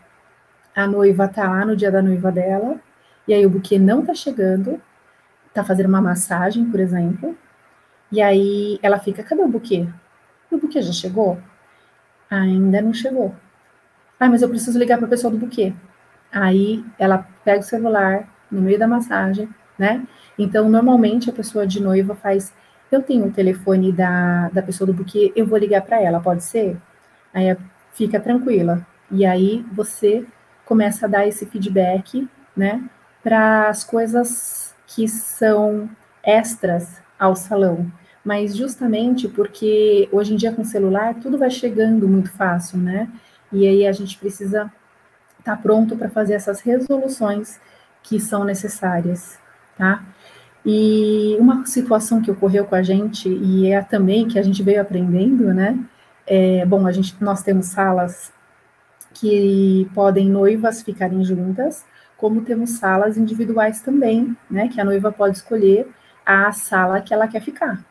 a 0.75 0.87
noiva 0.87 1.27
tá 1.27 1.49
lá 1.49 1.65
no 1.65 1.75
dia 1.75 1.91
da 1.91 2.01
noiva 2.01 2.31
dela, 2.31 2.79
e 3.27 3.33
aí 3.33 3.45
o 3.45 3.49
buquê 3.49 3.77
não 3.77 4.05
tá 4.05 4.13
chegando, 4.13 4.81
tá 5.53 5.63
fazendo 5.63 5.87
uma 5.87 6.01
massagem, 6.01 6.65
por 6.65 6.79
exemplo, 6.79 7.37
e 8.11 8.21
aí 8.21 8.79
ela 8.81 8.99
fica, 8.99 9.23
cadê 9.23 9.41
o 9.41 9.47
buquê? 9.47 9.87
O 10.51 10.57
buquê 10.57 10.81
já 10.81 10.91
chegou? 10.91 11.39
Ainda 12.29 12.81
não 12.81 12.93
chegou. 12.93 13.35
Ah, 14.19 14.27
mas 14.29 14.41
eu 14.41 14.49
preciso 14.49 14.79
ligar 14.79 14.97
para 14.97 15.07
a 15.07 15.09
pessoa 15.09 15.31
do 15.31 15.37
buquê. 15.37 15.73
Aí 16.31 16.83
ela 16.97 17.25
pega 17.45 17.59
o 17.59 17.63
celular 17.63 18.27
no 18.51 18.61
meio 18.61 18.79
da 18.79 18.87
massagem, 18.87 19.47
né? 19.77 20.05
Então, 20.37 20.69
normalmente 20.69 21.29
a 21.29 21.33
pessoa 21.33 21.67
de 21.67 21.81
noiva 21.81 22.15
faz 22.15 22.53
eu 22.91 23.01
tenho 23.01 23.27
o 23.27 23.31
telefone 23.31 23.91
da, 23.91 24.49
da 24.49 24.61
pessoa 24.61 24.87
do 24.87 24.93
buquê, 24.93 25.31
eu 25.35 25.45
vou 25.45 25.57
ligar 25.57 25.81
para 25.81 26.01
ela, 26.01 26.19
pode 26.19 26.43
ser? 26.43 26.77
Aí 27.33 27.55
fica 27.93 28.19
tranquila. 28.19 28.85
E 29.11 29.25
aí 29.25 29.65
você 29.71 30.25
começa 30.65 31.05
a 31.05 31.09
dar 31.09 31.27
esse 31.27 31.45
feedback, 31.45 32.27
né, 32.55 32.83
para 33.23 33.69
as 33.69 33.83
coisas 33.83 34.75
que 34.87 35.07
são 35.07 35.89
extras 36.23 37.01
ao 37.17 37.35
salão. 37.35 37.91
Mas 38.23 38.55
justamente 38.55 39.27
porque 39.27 40.09
hoje 40.11 40.33
em 40.33 40.37
dia 40.37 40.51
com 40.51 40.63
celular 40.63 41.15
tudo 41.15 41.37
vai 41.37 41.49
chegando 41.49 42.07
muito 42.07 42.31
fácil, 42.31 42.77
né? 42.77 43.09
E 43.51 43.67
aí 43.67 43.87
a 43.87 43.91
gente 43.91 44.17
precisa 44.17 44.71
estar 45.39 45.55
tá 45.55 45.61
pronto 45.61 45.95
para 45.95 46.09
fazer 46.09 46.33
essas 46.33 46.61
resoluções 46.61 47.59
que 48.03 48.19
são 48.19 48.43
necessárias 48.43 49.39
tá? 49.79 50.03
E 50.65 51.37
uma 51.39 51.65
situação 51.65 52.21
que 52.21 52.29
ocorreu 52.29 52.65
com 52.65 52.75
a 52.75 52.83
gente, 52.83 53.29
e 53.29 53.71
é 53.71 53.81
também 53.81 54.27
que 54.27 54.37
a 54.37 54.43
gente 54.43 54.61
veio 54.61 54.81
aprendendo, 54.81 55.53
né? 55.53 55.79
É, 56.27 56.65
bom, 56.65 56.85
a 56.85 56.91
gente, 56.91 57.15
nós 57.21 57.41
temos 57.41 57.67
salas 57.67 58.31
que 59.13 59.89
podem 59.93 60.29
noivas 60.29 60.81
ficarem 60.81 61.23
juntas, 61.23 61.85
como 62.17 62.41
temos 62.41 62.71
salas 62.71 63.17
individuais 63.17 63.81
também, 63.81 64.35
né? 64.49 64.67
Que 64.67 64.79
a 64.79 64.85
noiva 64.85 65.11
pode 65.11 65.37
escolher 65.37 65.87
a 66.25 66.51
sala 66.51 67.01
que 67.01 67.13
ela 67.13 67.27
quer 67.27 67.41
ficar. 67.41 67.83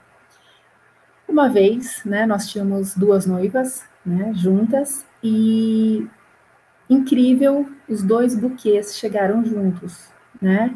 Uma 1.26 1.48
vez, 1.48 2.02
né, 2.04 2.25
nós 2.25 2.48
tínhamos 2.48 2.94
duas 2.94 3.26
noivas, 3.26 3.84
né, 4.04 4.32
juntas, 4.34 5.04
e 5.22 6.08
incrível, 6.88 7.68
os 7.88 8.02
dois 8.02 8.34
buquês 8.34 8.96
chegaram 8.96 9.44
juntos, 9.44 10.08
né? 10.40 10.75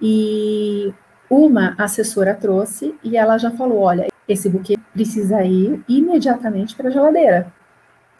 E 0.00 0.92
uma 1.30 1.74
assessora 1.78 2.34
trouxe 2.34 2.94
e 3.02 3.16
ela 3.16 3.38
já 3.38 3.50
falou: 3.50 3.80
olha, 3.80 4.08
esse 4.28 4.48
buquê 4.48 4.76
precisa 4.92 5.42
ir 5.42 5.82
imediatamente 5.88 6.74
para 6.74 6.88
a 6.88 6.92
geladeira. 6.92 7.52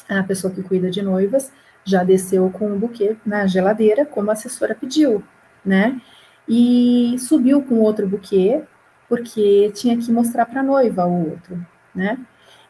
A 0.08 0.22
pessoa 0.22 0.52
que 0.52 0.62
cuida 0.62 0.90
de 0.90 1.02
noivas 1.02 1.52
já 1.84 2.02
desceu 2.04 2.50
com 2.50 2.72
o 2.72 2.78
buquê 2.78 3.16
na 3.25 3.46
geladeira, 3.46 4.04
como 4.04 4.30
a 4.30 4.32
assessora 4.32 4.75
pediu, 4.75 5.22
né? 5.64 6.00
E 6.48 7.16
subiu 7.18 7.62
com 7.62 7.80
outro 7.80 8.06
buquê, 8.06 8.62
porque 9.08 9.70
tinha 9.75 9.96
que 9.96 10.12
mostrar 10.12 10.46
para 10.46 10.60
a 10.60 10.64
noiva 10.64 11.06
o 11.06 11.30
outro, 11.30 11.64
né? 11.94 12.18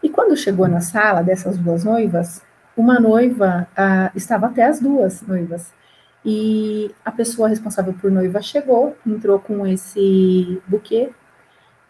E 0.03 0.09
quando 0.09 0.37
chegou 0.37 0.69
na 0.69 0.81
sala 0.81 1.23
dessas 1.23 1.59
duas 1.59 1.85
noivas, 1.85 2.43
uma 2.77 3.01
noiva 3.01 3.67
ah, 3.77 4.11
estava 4.15 4.47
até 4.47 4.65
as 4.65 4.81
duas 4.81 5.23
noivas 5.23 5.73
e 6.25 6.91
a 7.05 7.13
pessoa 7.13 7.49
responsável 7.49 7.95
por 7.95 8.11
noiva 8.11 8.43
chegou, 8.43 8.97
entrou 9.07 9.39
com 9.39 9.67
esse 9.67 10.61
buquê, 10.67 11.11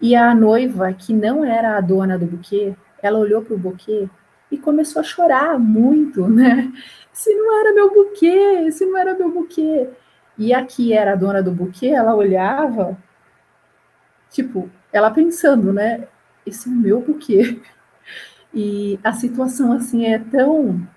e 0.00 0.14
a 0.14 0.34
noiva, 0.34 0.92
que 0.92 1.12
não 1.12 1.44
era 1.44 1.76
a 1.76 1.80
dona 1.80 2.18
do 2.18 2.26
buquê, 2.26 2.74
ela 3.02 3.18
olhou 3.18 3.42
para 3.42 3.54
o 3.54 3.58
buquê 3.58 4.08
e 4.50 4.58
começou 4.58 5.00
a 5.00 5.04
chorar 5.04 5.58
muito, 5.58 6.28
né? 6.28 6.72
Se 7.12 7.34
não 7.34 7.60
era 7.60 7.72
meu 7.72 7.92
buquê, 7.92 8.70
se 8.72 8.84
não 8.84 8.98
era 8.98 9.14
meu 9.14 9.32
buquê. 9.32 9.88
E 10.38 10.52
a 10.52 10.64
que 10.64 10.92
era 10.92 11.12
a 11.12 11.16
dona 11.16 11.42
do 11.42 11.50
buquê, 11.50 11.88
ela 11.88 12.14
olhava, 12.14 12.96
tipo, 14.30 14.70
ela 14.92 15.10
pensando, 15.10 15.72
né? 15.72 16.06
Esse 16.44 16.68
é 16.68 16.72
o 16.72 16.74
meu 16.74 17.00
buquê. 17.00 17.60
E 18.54 18.98
a 19.04 19.12
situação, 19.12 19.70
assim, 19.72 20.06
é 20.06 20.18
tão 20.18 20.88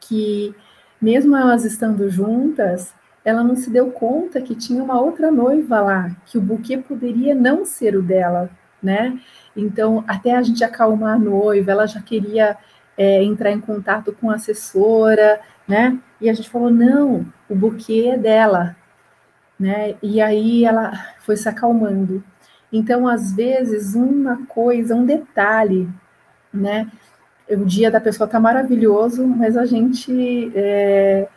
que 0.00 0.54
mesmo 1.00 1.36
elas 1.36 1.64
estando 1.64 2.08
juntas, 2.10 2.92
ela 3.24 3.42
não 3.42 3.56
se 3.56 3.70
deu 3.70 3.90
conta 3.90 4.40
que 4.40 4.54
tinha 4.54 4.82
uma 4.82 5.00
outra 5.00 5.30
noiva 5.30 5.80
lá, 5.80 6.16
que 6.26 6.38
o 6.38 6.40
buquê 6.40 6.78
poderia 6.78 7.34
não 7.34 7.64
ser 7.64 7.96
o 7.96 8.02
dela, 8.02 8.50
né? 8.82 9.18
Então, 9.56 10.04
até 10.06 10.34
a 10.36 10.42
gente 10.42 10.62
acalmar 10.64 11.16
a 11.16 11.18
noiva, 11.18 11.70
ela 11.72 11.86
já 11.86 12.00
queria 12.00 12.56
é, 12.96 13.22
entrar 13.22 13.50
em 13.52 13.60
contato 13.60 14.12
com 14.12 14.30
a 14.30 14.36
assessora, 14.36 15.40
né? 15.66 15.98
E 16.20 16.28
a 16.30 16.34
gente 16.34 16.48
falou: 16.48 16.70
não, 16.70 17.26
o 17.48 17.54
buquê 17.54 18.10
é 18.14 18.18
dela, 18.18 18.76
né? 19.58 19.96
E 20.02 20.20
aí 20.20 20.64
ela 20.64 20.92
foi 21.20 21.36
se 21.36 21.48
acalmando. 21.48 22.22
Então, 22.72 23.08
às 23.08 23.32
vezes, 23.32 23.94
uma 23.94 24.46
coisa, 24.46 24.94
um 24.94 25.04
detalhe, 25.04 25.88
né? 26.52 26.90
O 27.50 27.64
dia 27.64 27.90
da 27.90 28.00
pessoa 28.00 28.26
está 28.26 28.38
maravilhoso, 28.38 29.26
mas 29.26 29.56
a 29.56 29.64
gente, 29.64 30.52
é, 30.54 31.28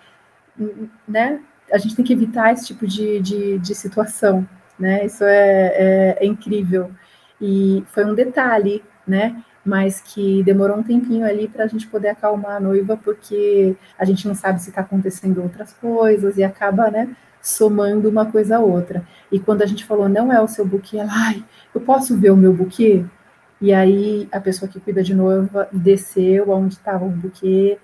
né, 1.07 1.39
a 1.71 1.77
gente 1.77 1.95
tem 1.95 2.03
que 2.03 2.13
evitar 2.13 2.51
esse 2.51 2.67
tipo 2.67 2.85
de, 2.85 3.19
de, 3.21 3.59
de 3.59 3.75
situação, 3.75 4.47
né, 4.77 5.05
isso 5.05 5.23
é, 5.23 5.67
é, 5.67 6.17
é, 6.19 6.25
incrível, 6.25 6.91
e 7.39 7.83
foi 7.87 8.05
um 8.05 8.13
detalhe, 8.13 8.83
né, 9.07 9.41
mas 9.63 10.01
que 10.01 10.43
demorou 10.43 10.77
um 10.77 10.83
tempinho 10.83 11.25
ali 11.25 11.47
para 11.47 11.63
a 11.63 11.67
gente 11.67 11.87
poder 11.87 12.09
acalmar 12.09 12.57
a 12.57 12.59
noiva, 12.59 12.97
porque 12.97 13.75
a 13.97 14.03
gente 14.03 14.27
não 14.27 14.35
sabe 14.35 14.61
se 14.61 14.69
está 14.69 14.81
acontecendo 14.81 15.41
outras 15.41 15.71
coisas, 15.73 16.37
e 16.37 16.43
acaba, 16.43 16.91
né, 16.91 17.15
somando 17.41 18.09
uma 18.09 18.25
coisa 18.25 18.57
a 18.57 18.59
outra, 18.59 19.05
e 19.31 19.39
quando 19.39 19.61
a 19.61 19.65
gente 19.65 19.85
falou, 19.85 20.09
não 20.09 20.31
é 20.31 20.41
o 20.41 20.47
seu 20.47 20.65
buquê, 20.65 20.97
ela, 20.97 21.11
ai, 21.13 21.43
eu 21.73 21.81
posso 21.81 22.17
ver 22.17 22.31
o 22.31 22.37
meu 22.37 22.53
buquê? 22.53 23.05
E 23.61 23.71
aí 23.73 24.27
a 24.31 24.39
pessoa 24.39 24.69
que 24.69 24.79
cuida 24.79 25.03
de 25.03 25.13
noiva 25.13 25.69
desceu 25.71 26.51
aonde 26.51 26.73
estava 26.73 27.05
o 27.05 27.09
buquê, 27.09 27.77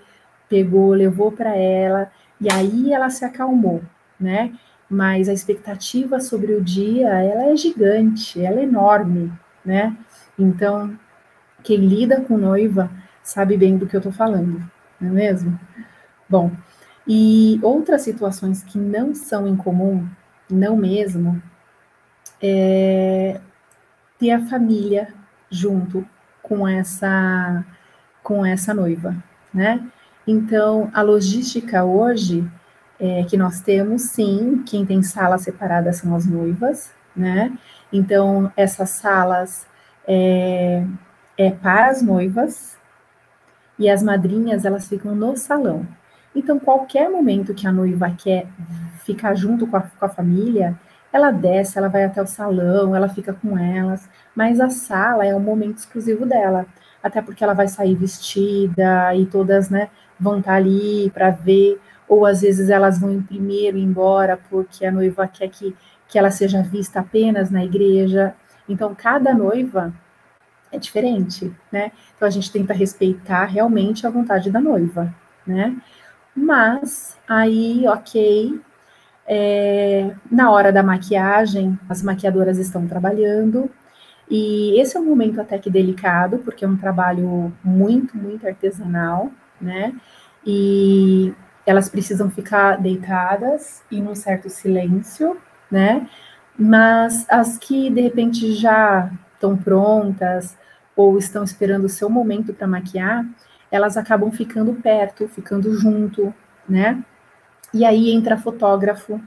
pegou, 0.48 0.90
levou 0.92 1.30
para 1.30 1.54
ela, 1.54 2.10
e 2.40 2.52
aí 2.52 2.92
ela 2.92 3.08
se 3.10 3.24
acalmou, 3.24 3.82
né? 4.18 4.52
Mas 4.90 5.28
a 5.28 5.32
expectativa 5.32 6.18
sobre 6.18 6.54
o 6.54 6.62
dia, 6.62 7.08
ela 7.08 7.52
é 7.52 7.56
gigante, 7.56 8.42
ela 8.42 8.60
é 8.60 8.64
enorme, 8.64 9.32
né? 9.64 9.96
Então, 10.38 10.98
quem 11.62 11.78
lida 11.78 12.20
com 12.22 12.36
noiva 12.36 12.90
sabe 13.22 13.56
bem 13.56 13.76
do 13.76 13.86
que 13.86 13.94
eu 13.94 13.98
estou 13.98 14.12
falando, 14.12 14.62
não 15.00 15.10
é 15.10 15.12
mesmo? 15.12 15.58
Bom, 16.28 16.50
e 17.06 17.60
outras 17.62 18.02
situações 18.02 18.62
que 18.62 18.78
não 18.78 19.14
são 19.14 19.46
incomum, 19.46 20.08
não 20.50 20.76
mesmo, 20.76 21.40
é 22.42 23.40
ter 24.18 24.32
a 24.32 24.40
família 24.46 25.14
junto 25.50 26.06
com 26.42 26.66
essa 26.66 27.64
com 28.22 28.44
essa 28.44 28.74
noiva, 28.74 29.16
né? 29.52 29.82
Então, 30.26 30.90
a 30.92 31.00
logística 31.00 31.82
hoje 31.84 32.46
é, 33.00 33.24
que 33.24 33.36
nós 33.36 33.60
temos, 33.60 34.02
sim, 34.02 34.62
quem 34.66 34.84
tem 34.84 35.02
salas 35.02 35.42
separadas 35.42 35.96
são 35.96 36.14
as 36.14 36.26
noivas, 36.26 36.92
né? 37.16 37.56
Então, 37.92 38.52
essas 38.56 38.90
salas 38.90 39.66
é, 40.06 40.84
é 41.36 41.50
para 41.50 41.88
as 41.88 42.02
noivas 42.02 42.76
e 43.78 43.88
as 43.88 44.02
madrinhas, 44.02 44.64
elas 44.64 44.88
ficam 44.88 45.14
no 45.14 45.36
salão. 45.36 45.86
Então, 46.34 46.58
qualquer 46.58 47.08
momento 47.08 47.54
que 47.54 47.66
a 47.66 47.72
noiva 47.72 48.10
quer 48.10 48.46
ficar 49.04 49.34
junto 49.34 49.66
com 49.66 49.76
a, 49.76 49.80
com 49.80 50.04
a 50.04 50.08
família, 50.08 50.78
ela 51.12 51.30
desce, 51.30 51.78
ela 51.78 51.88
vai 51.88 52.04
até 52.04 52.22
o 52.22 52.26
salão, 52.26 52.94
ela 52.94 53.08
fica 53.08 53.32
com 53.32 53.58
elas, 53.58 54.08
mas 54.34 54.60
a 54.60 54.70
sala 54.70 55.24
é 55.24 55.34
um 55.34 55.40
momento 55.40 55.78
exclusivo 55.78 56.26
dela, 56.26 56.66
até 57.02 57.22
porque 57.22 57.42
ela 57.42 57.54
vai 57.54 57.68
sair 57.68 57.94
vestida 57.94 59.14
e 59.14 59.26
todas, 59.26 59.70
né, 59.70 59.88
vão 60.18 60.38
estar 60.38 60.52
tá 60.52 60.56
ali 60.56 61.10
para 61.10 61.30
ver, 61.30 61.80
ou 62.08 62.26
às 62.26 62.40
vezes 62.40 62.70
elas 62.70 62.98
vão 62.98 63.22
primeiro 63.22 63.76
embora 63.78 64.38
porque 64.50 64.84
a 64.84 64.92
noiva 64.92 65.28
quer 65.28 65.48
que, 65.48 65.76
que 66.08 66.18
ela 66.18 66.30
seja 66.30 66.62
vista 66.62 67.00
apenas 67.00 67.50
na 67.50 67.64
igreja. 67.64 68.34
Então, 68.68 68.94
cada 68.94 69.34
noiva 69.34 69.92
é 70.72 70.78
diferente, 70.78 71.54
né? 71.70 71.92
Então 72.16 72.26
a 72.26 72.30
gente 72.30 72.50
tenta 72.50 72.72
respeitar 72.72 73.44
realmente 73.46 74.06
a 74.06 74.10
vontade 74.10 74.50
da 74.50 74.60
noiva, 74.60 75.14
né? 75.46 75.76
Mas 76.34 77.18
aí, 77.28 77.86
ok, 77.88 78.60
é, 79.28 80.10
na 80.30 80.50
hora 80.50 80.72
da 80.72 80.82
maquiagem, 80.82 81.78
as 81.88 82.02
maquiadoras 82.02 82.58
estão 82.58 82.86
trabalhando, 82.86 83.70
e 84.30 84.78
esse 84.80 84.96
é 84.96 85.00
um 85.00 85.04
momento 85.04 85.40
até 85.40 85.58
que 85.58 85.70
delicado, 85.70 86.38
porque 86.38 86.64
é 86.64 86.68
um 86.68 86.76
trabalho 86.76 87.52
muito, 87.62 88.16
muito 88.16 88.46
artesanal, 88.46 89.30
né? 89.60 89.94
E 90.46 91.32
elas 91.66 91.88
precisam 91.88 92.30
ficar 92.30 92.76
deitadas 92.80 93.82
e 93.90 94.00
num 94.00 94.14
certo 94.14 94.48
silêncio, 94.48 95.36
né? 95.70 96.08
Mas 96.58 97.26
as 97.28 97.58
que 97.58 97.90
de 97.90 98.00
repente 98.00 98.52
já 98.54 99.10
estão 99.34 99.56
prontas 99.56 100.56
ou 100.96 101.18
estão 101.18 101.44
esperando 101.44 101.84
o 101.84 101.88
seu 101.88 102.10
momento 102.10 102.52
para 102.52 102.66
maquiar, 102.66 103.24
elas 103.70 103.96
acabam 103.96 104.30
ficando 104.30 104.74
perto, 104.74 105.28
ficando 105.28 105.74
junto, 105.78 106.34
né? 106.68 107.02
E 107.72 107.84
aí 107.84 108.10
entra 108.10 108.36
fotógrafo 108.36 109.20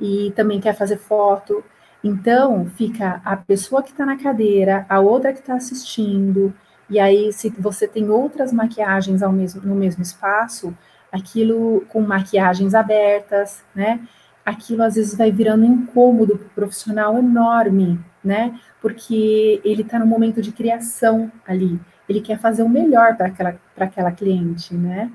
e 0.00 0.32
também 0.36 0.60
quer 0.60 0.74
fazer 0.74 0.98
foto. 0.98 1.64
Então, 2.02 2.66
fica 2.66 3.22
a 3.24 3.36
pessoa 3.36 3.82
que 3.82 3.90
está 3.90 4.04
na 4.04 4.16
cadeira, 4.16 4.84
a 4.88 5.00
outra 5.00 5.32
que 5.32 5.40
está 5.40 5.54
assistindo, 5.54 6.52
e 6.88 6.98
aí, 6.98 7.32
se 7.32 7.48
você 7.50 7.88
tem 7.88 8.10
outras 8.10 8.52
maquiagens 8.52 9.22
ao 9.22 9.32
mesmo, 9.32 9.62
no 9.62 9.74
mesmo 9.74 10.02
espaço, 10.02 10.76
aquilo 11.10 11.84
com 11.88 12.00
maquiagens 12.02 12.74
abertas, 12.74 13.64
né? 13.74 14.00
Aquilo 14.44 14.82
às 14.82 14.94
vezes 14.96 15.16
vai 15.16 15.30
virando 15.32 15.64
incômodo 15.64 16.36
para 16.36 16.46
o 16.46 16.50
profissional 16.50 17.16
enorme, 17.18 17.98
né? 18.22 18.58
Porque 18.82 19.60
ele 19.64 19.82
está 19.82 19.98
no 19.98 20.06
momento 20.06 20.42
de 20.42 20.52
criação 20.52 21.32
ali, 21.46 21.80
ele 22.08 22.20
quer 22.20 22.38
fazer 22.38 22.62
o 22.62 22.68
melhor 22.68 23.16
para 23.16 23.28
aquela, 23.28 23.58
aquela 23.78 24.12
cliente, 24.12 24.74
né? 24.74 25.10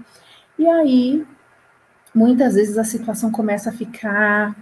E 0.58 0.68
aí 0.68 1.26
muitas 2.20 2.56
vezes 2.56 2.78
a 2.78 2.84
situação 2.84 3.32
começa 3.32 3.70
a 3.70 3.74
ficar 3.74 4.54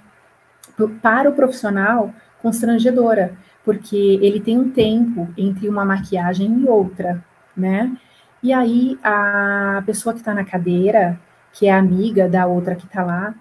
para 1.01 1.27
o 1.27 1.33
profissional 1.33 2.13
constrangedora, 2.39 3.35
porque 3.65 4.19
ele 4.21 4.39
tem 4.39 4.59
um 4.59 4.69
tempo 4.69 5.27
entre 5.35 5.67
uma 5.67 5.83
maquiagem 5.83 6.59
e 6.59 6.69
outra, 6.69 7.23
né? 7.55 7.97
E 8.43 8.53
aí 8.53 8.99
a 9.03 9.81
pessoa 9.87 10.13
que 10.13 10.19
está 10.19 10.35
na 10.35 10.45
cadeira, 10.45 11.19
que 11.51 11.65
é 11.65 11.73
amiga 11.73 12.29
da 12.29 12.45
outra 12.45 12.75
que 12.75 12.85
está 12.85 13.03
lá, 13.03 13.33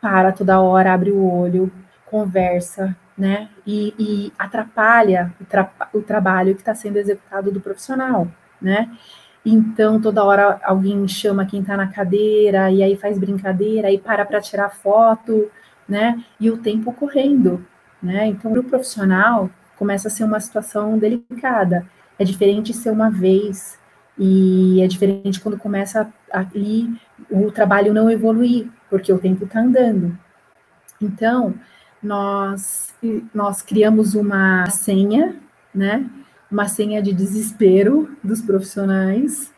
para 0.00 0.32
toda 0.32 0.60
hora, 0.60 0.92
abre 0.92 1.12
o 1.12 1.24
olho, 1.24 1.70
conversa, 2.04 2.96
né? 3.16 3.48
E, 3.64 3.94
e 3.96 4.32
atrapalha 4.36 5.32
o, 5.40 5.44
tra 5.44 5.70
o 5.94 6.02
trabalho 6.02 6.56
que 6.56 6.62
está 6.62 6.74
sendo 6.74 6.96
executado 6.96 7.52
do 7.52 7.60
profissional, 7.60 8.26
né? 8.60 8.90
Então, 9.44 10.00
toda 10.00 10.24
hora 10.24 10.60
alguém 10.62 11.06
chama 11.08 11.46
quem 11.46 11.60
está 11.60 11.76
na 11.76 11.88
cadeira, 11.88 12.70
e 12.70 12.82
aí 12.82 12.96
faz 12.96 13.18
brincadeira, 13.18 13.88
aí 13.88 13.98
para 13.98 14.24
para 14.24 14.40
tirar 14.40 14.70
foto, 14.70 15.50
né? 15.88 16.22
E 16.38 16.50
o 16.50 16.58
tempo 16.58 16.92
correndo, 16.92 17.64
né? 18.02 18.26
Então, 18.28 18.52
para 18.52 18.60
o 18.60 18.64
profissional, 18.64 19.50
começa 19.76 20.08
a 20.08 20.10
ser 20.10 20.24
uma 20.24 20.38
situação 20.40 20.96
delicada. 20.98 21.86
É 22.18 22.24
diferente 22.24 22.72
ser 22.72 22.90
uma 22.90 23.10
vez, 23.10 23.78
e 24.18 24.80
é 24.80 24.86
diferente 24.86 25.40
quando 25.40 25.58
começa 25.58 26.12
ali 26.32 26.88
o 27.30 27.50
trabalho 27.50 27.92
não 27.92 28.10
evoluir, 28.10 28.68
porque 28.88 29.12
o 29.12 29.18
tempo 29.18 29.44
está 29.44 29.60
andando. 29.60 30.16
Então, 31.00 31.54
nós, 32.02 32.94
nós 33.34 33.62
criamos 33.62 34.14
uma 34.14 34.66
senha, 34.70 35.36
né? 35.74 36.08
Uma 36.52 36.68
senha 36.68 37.02
de 37.02 37.14
desespero 37.14 38.14
dos 38.22 38.42
profissionais, 38.42 39.52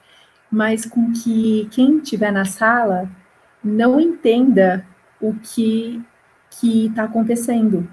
mas 0.51 0.87
com 0.87 1.13
que 1.13 1.69
quem 1.73 1.99
estiver 1.99 2.31
na 2.31 2.45
sala 2.45 3.11
não 3.63 4.01
entenda 4.01 4.87
o 5.21 5.35
que 5.35 6.01
que 6.51 6.87
está 6.87 7.05
acontecendo. 7.05 7.89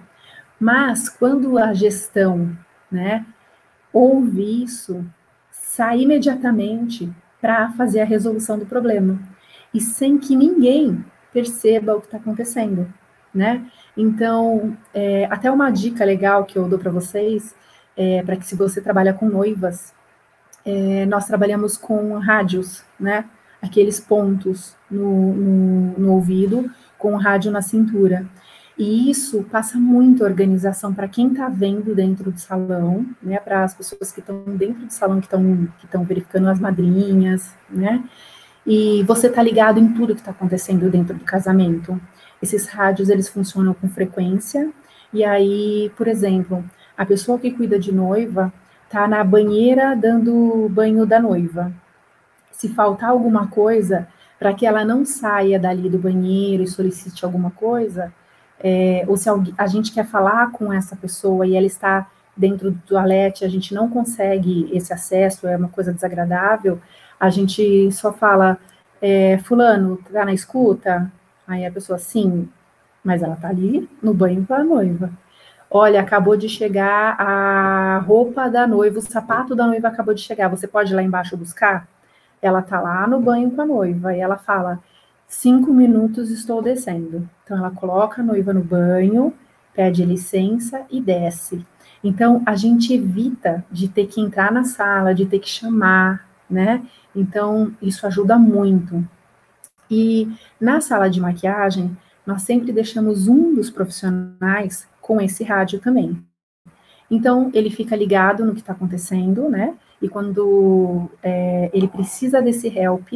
Mas 0.60 1.10
quando 1.10 1.58
a 1.58 1.74
gestão, 1.74 2.56
né, 2.92 3.26
ouve 3.92 4.64
isso, 4.64 5.04
sai 5.50 6.02
imediatamente 6.02 7.12
para 7.42 7.72
fazer 7.72 8.02
a 8.02 8.06
resolução 8.06 8.60
do 8.60 8.68
problema 8.68 9.20
e 9.74 9.82
sem 9.82 10.20
que 10.20 10.36
ninguém 10.36 11.04
perceba 11.34 11.96
o 11.96 12.02
que 12.02 12.06
está 12.06 12.18
acontecendo, 12.18 12.94
né? 13.34 13.66
Então, 13.98 14.78
é, 14.94 15.26
até 15.26 15.50
uma 15.50 15.72
dica 15.72 16.06
legal 16.06 16.46
que 16.46 16.58
eu 16.58 16.68
dou 16.68 16.78
para 16.78 16.92
vocês 16.92 17.56
é, 17.96 18.24
para 18.24 18.36
que 18.36 18.46
se 18.46 18.56
você 18.56 18.82
trabalha 18.82 19.14
com 19.14 19.28
noivas, 19.28 19.94
é, 20.66 21.06
nós 21.06 21.26
trabalhamos 21.26 21.78
com 21.78 22.18
rádios, 22.18 22.84
né? 23.00 23.26
Aqueles 23.62 24.00
pontos 24.00 24.76
no, 24.90 25.34
no, 25.34 26.00
no 26.00 26.12
ouvido 26.14 26.70
com 26.98 27.14
o 27.14 27.18
rádio 27.18 27.52
na 27.52 27.62
cintura. 27.62 28.26
E 28.78 29.10
isso 29.10 29.44
passa 29.52 29.78
muita 29.78 30.24
organização 30.24 30.94
para 30.94 31.08
quem 31.08 31.28
está 31.28 31.50
vendo 31.50 31.94
dentro 31.94 32.32
do 32.32 32.40
salão, 32.40 33.06
né? 33.22 33.38
Para 33.40 33.64
as 33.64 33.74
pessoas 33.74 34.12
que 34.12 34.20
estão 34.20 34.44
dentro 34.56 34.86
do 34.86 34.94
salão, 34.94 35.20
que 35.20 35.28
estão 35.28 35.68
que 35.80 35.98
verificando 36.08 36.50
as 36.50 36.60
madrinhas, 36.60 37.54
né? 37.70 38.04
E 38.66 39.04
você 39.04 39.28
está 39.28 39.42
ligado 39.42 39.80
em 39.80 39.94
tudo 39.94 40.14
que 40.14 40.22
está 40.22 40.32
acontecendo 40.32 40.90
dentro 40.90 41.16
do 41.16 41.24
casamento. 41.24 42.00
Esses 42.42 42.68
rádios 42.68 43.10
eles 43.10 43.28
funcionam 43.28 43.74
com 43.74 43.90
frequência. 43.90 44.72
E 45.14 45.24
aí, 45.24 45.92
por 45.98 46.08
exemplo, 46.08 46.64
a 47.02 47.06
pessoa 47.06 47.40
que 47.40 47.50
cuida 47.50 47.80
de 47.80 47.92
noiva 47.92 48.54
tá 48.88 49.08
na 49.08 49.24
banheira 49.24 49.96
dando 49.96 50.70
banho 50.70 51.04
da 51.04 51.20
noiva. 51.20 51.74
Se 52.52 52.70
faltar 52.70 53.10
alguma 53.10 53.48
coisa, 53.48 54.08
para 54.38 54.54
que 54.54 54.68
ela 54.68 54.86
não 54.86 55.04
saia 55.04 55.58
dali 55.58 55.90
do 55.90 55.98
banheiro 55.98 56.62
e 56.62 56.68
solicite 56.68 57.26
alguma 57.26 57.50
coisa, 57.50 58.14
é, 58.60 59.04
ou 59.08 59.18
se 59.18 59.28
a 59.58 59.66
gente 59.66 59.92
quer 59.92 60.06
falar 60.06 60.52
com 60.52 60.72
essa 60.72 60.96
pessoa 60.96 61.48
e 61.48 61.56
ela 61.56 61.66
está 61.66 62.08
dentro 62.38 62.70
do 62.70 62.80
toalete, 62.86 63.44
a 63.44 63.50
gente 63.50 63.74
não 63.74 63.90
consegue 63.90 64.70
esse 64.72 64.94
acesso, 64.94 65.48
é 65.48 65.58
uma 65.58 65.70
coisa 65.70 65.92
desagradável, 65.92 66.80
a 67.20 67.32
gente 67.32 67.92
só 67.92 68.14
fala, 68.14 68.60
é, 69.02 69.40
fulano, 69.40 69.98
tá 70.14 70.24
na 70.24 70.34
escuta? 70.36 71.12
Aí 71.48 71.66
a 71.66 71.72
pessoa, 71.72 71.98
sim, 71.98 72.48
mas 73.04 73.24
ela 73.24 73.36
tá 73.38 73.48
ali 73.48 73.90
no 74.04 74.14
banho 74.14 74.46
com 74.46 74.54
a 74.54 74.64
noiva. 74.64 75.10
Olha, 75.74 76.02
acabou 76.02 76.36
de 76.36 76.50
chegar 76.50 77.16
a 77.18 78.00
roupa 78.00 78.50
da 78.50 78.68
noiva, 78.68 79.00
o 79.00 79.02
sapato 79.02 79.56
da 79.56 79.66
noiva 79.66 79.88
acabou 79.88 80.14
de 80.14 80.20
chegar. 80.20 80.50
Você 80.50 80.68
pode 80.68 80.92
ir 80.92 80.96
lá 80.96 81.02
embaixo 81.02 81.38
buscar? 81.38 81.88
Ela 82.42 82.62
tá 82.62 82.82
lá 82.82 83.08
no 83.08 83.22
banho 83.22 83.50
com 83.52 83.62
a 83.62 83.66
noiva 83.66 84.14
e 84.14 84.20
ela 84.20 84.38
fala: 84.38 84.84
cinco 85.30 85.74
minutos 85.74 86.30
estou 86.30 86.62
descendo. 86.62 87.30
Então 87.46 87.58
ela 87.58 87.72
coloca 87.72 88.22
a 88.22 88.26
noiva 88.26 88.52
no 88.54 88.62
banho, 88.62 89.34
pede 89.74 90.04
licença 90.04 90.86
e 90.92 91.00
desce. 91.00 91.66
Então 92.04 92.44
a 92.46 92.54
gente 92.54 92.94
evita 92.94 93.64
de 93.72 93.88
ter 93.88 94.08
que 94.08 94.20
entrar 94.20 94.52
na 94.52 94.66
sala, 94.66 95.16
de 95.16 95.26
ter 95.26 95.40
que 95.40 95.48
chamar, 95.48 96.28
né? 96.50 96.86
Então 97.16 97.74
isso 97.82 98.06
ajuda 98.06 98.38
muito. 98.38 99.08
E 99.90 100.28
na 100.60 100.82
sala 100.82 101.10
de 101.10 101.22
maquiagem, 101.22 101.98
nós 102.26 102.42
sempre 102.42 102.74
deixamos 102.74 103.30
um 103.30 103.56
dos 103.56 103.70
profissionais 103.70 104.91
com 105.02 105.20
esse 105.20 105.44
rádio 105.44 105.80
também. 105.80 106.24
Então, 107.10 107.52
ele 107.54 107.70
fica 107.70 107.96
ligado 107.96 108.46
no 108.46 108.54
que 108.54 108.62
está 108.62 108.72
acontecendo, 108.72 109.50
né? 109.50 109.76
E 110.02 110.08
quando 110.08 111.10
é, 111.22 111.70
ele 111.74 111.88
precisa 111.88 112.42
desse 112.42 112.68
help, 112.68 113.10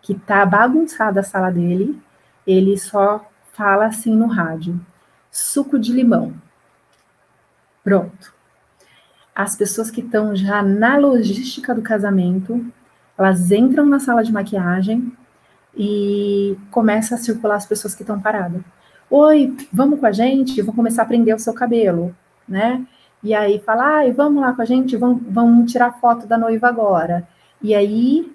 que 0.00 0.12
está 0.12 0.46
bagunçada 0.46 1.20
a 1.20 1.24
sala 1.24 1.50
dele, 1.50 2.00
ele 2.46 2.78
só 2.78 3.28
fala 3.52 3.86
assim 3.86 4.14
no 4.14 4.26
rádio: 4.26 4.78
suco 5.30 5.78
de 5.78 5.92
limão. 5.92 6.34
Pronto. 7.82 8.32
As 9.34 9.56
pessoas 9.56 9.90
que 9.90 10.00
estão 10.00 10.36
já 10.36 10.62
na 10.62 10.96
logística 10.96 11.74
do 11.74 11.82
casamento, 11.82 12.64
elas 13.18 13.50
entram 13.50 13.84
na 13.84 13.98
sala 13.98 14.22
de 14.22 14.32
maquiagem 14.32 15.12
e 15.76 16.56
começa 16.70 17.16
a 17.16 17.18
circular 17.18 17.56
as 17.56 17.66
pessoas 17.66 17.94
que 17.94 18.02
estão 18.02 18.20
paradas. 18.20 18.62
Oi, 19.16 19.56
vamos 19.72 20.00
com 20.00 20.06
a 20.06 20.10
gente, 20.10 20.60
vou 20.60 20.74
começar 20.74 21.02
a 21.02 21.06
prender 21.06 21.36
o 21.36 21.38
seu 21.38 21.54
cabelo, 21.54 22.12
né? 22.48 22.84
E 23.22 23.32
aí 23.32 23.60
fala, 23.60 23.98
ai, 23.98 24.10
vamos 24.10 24.42
lá 24.42 24.52
com 24.52 24.60
a 24.60 24.64
gente, 24.64 24.96
vamos, 24.96 25.22
vamos 25.28 25.70
tirar 25.70 26.00
foto 26.00 26.26
da 26.26 26.36
noiva 26.36 26.66
agora. 26.66 27.24
E 27.62 27.76
aí, 27.76 28.34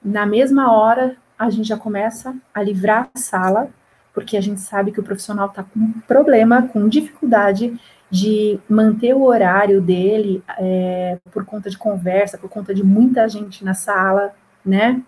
na 0.00 0.24
mesma 0.24 0.72
hora, 0.72 1.16
a 1.36 1.50
gente 1.50 1.66
já 1.66 1.76
começa 1.76 2.36
a 2.54 2.62
livrar 2.62 3.10
a 3.12 3.18
sala, 3.18 3.68
porque 4.14 4.36
a 4.36 4.40
gente 4.40 4.60
sabe 4.60 4.92
que 4.92 5.00
o 5.00 5.02
profissional 5.02 5.48
está 5.48 5.64
com 5.64 5.92
problema, 6.06 6.68
com 6.68 6.88
dificuldade 6.88 7.76
de 8.08 8.60
manter 8.68 9.16
o 9.16 9.24
horário 9.24 9.82
dele 9.82 10.40
é, 10.56 11.18
por 11.32 11.44
conta 11.44 11.68
de 11.68 11.76
conversa, 11.76 12.38
por 12.38 12.48
conta 12.48 12.72
de 12.72 12.84
muita 12.84 13.28
gente 13.28 13.64
na 13.64 13.74
sala, 13.74 14.32
né? 14.64 15.02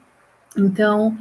Então, 0.56 1.16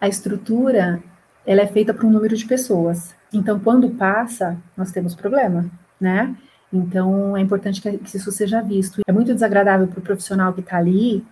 a 0.00 0.08
estrutura 0.08 1.02
ela 1.46 1.60
é 1.60 1.66
feita 1.66 1.92
para 1.92 2.06
um 2.06 2.10
número 2.10 2.34
de 2.34 2.46
pessoas. 2.46 3.14
Então, 3.34 3.58
quando 3.58 3.90
passa, 3.90 4.56
nós 4.76 4.92
temos 4.92 5.14
problema, 5.14 5.68
né? 6.00 6.34
Então, 6.72 7.36
é 7.36 7.40
importante 7.40 7.80
que, 7.80 7.88
isso 8.16 8.32
seja 8.32 8.62
visto. 8.62 9.00
É 9.06 9.12
muito 9.12 9.34
desagradável 9.34 9.86
para 9.88 9.98
o 9.98 10.02
profissional 10.02 10.52
que 10.52 10.60
está 10.60 10.76
ali 10.76 11.24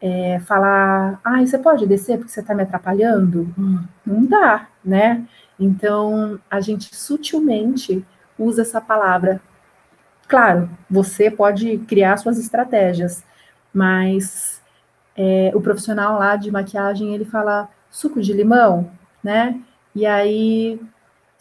é, 0.00 0.40
falar: 0.40 1.20
ah, 1.24 1.40
você 1.40 1.58
pode 1.58 1.86
descer 1.86 2.18
porque 2.18 2.32
você 2.32 2.40
está 2.40 2.54
me 2.54 2.62
atrapalhando? 2.62 3.52
Hum, 3.58 3.84
não 4.04 4.24
dá, 4.26 4.68
né? 4.84 5.24
Então, 5.58 6.40
a 6.50 6.60
gente 6.60 6.94
sutilmente 6.94 8.04
usa 8.38 8.62
essa 8.62 8.80
palavra. 8.80 9.40
Claro, 10.26 10.68
você 10.90 11.30
pode 11.30 11.78
criar 11.78 12.16
suas 12.16 12.38
estratégias, 12.38 13.22
mas 13.72 14.62
é, 15.16 15.52
o 15.54 15.60
profissional 15.60 16.18
lá 16.18 16.36
de 16.36 16.50
maquiagem 16.50 17.14
ele 17.14 17.24
fala 17.24 17.68
suco 17.90 18.20
de 18.20 18.32
limão, 18.32 18.90
né? 19.22 19.60
E 19.94 20.06
aí, 20.06 20.80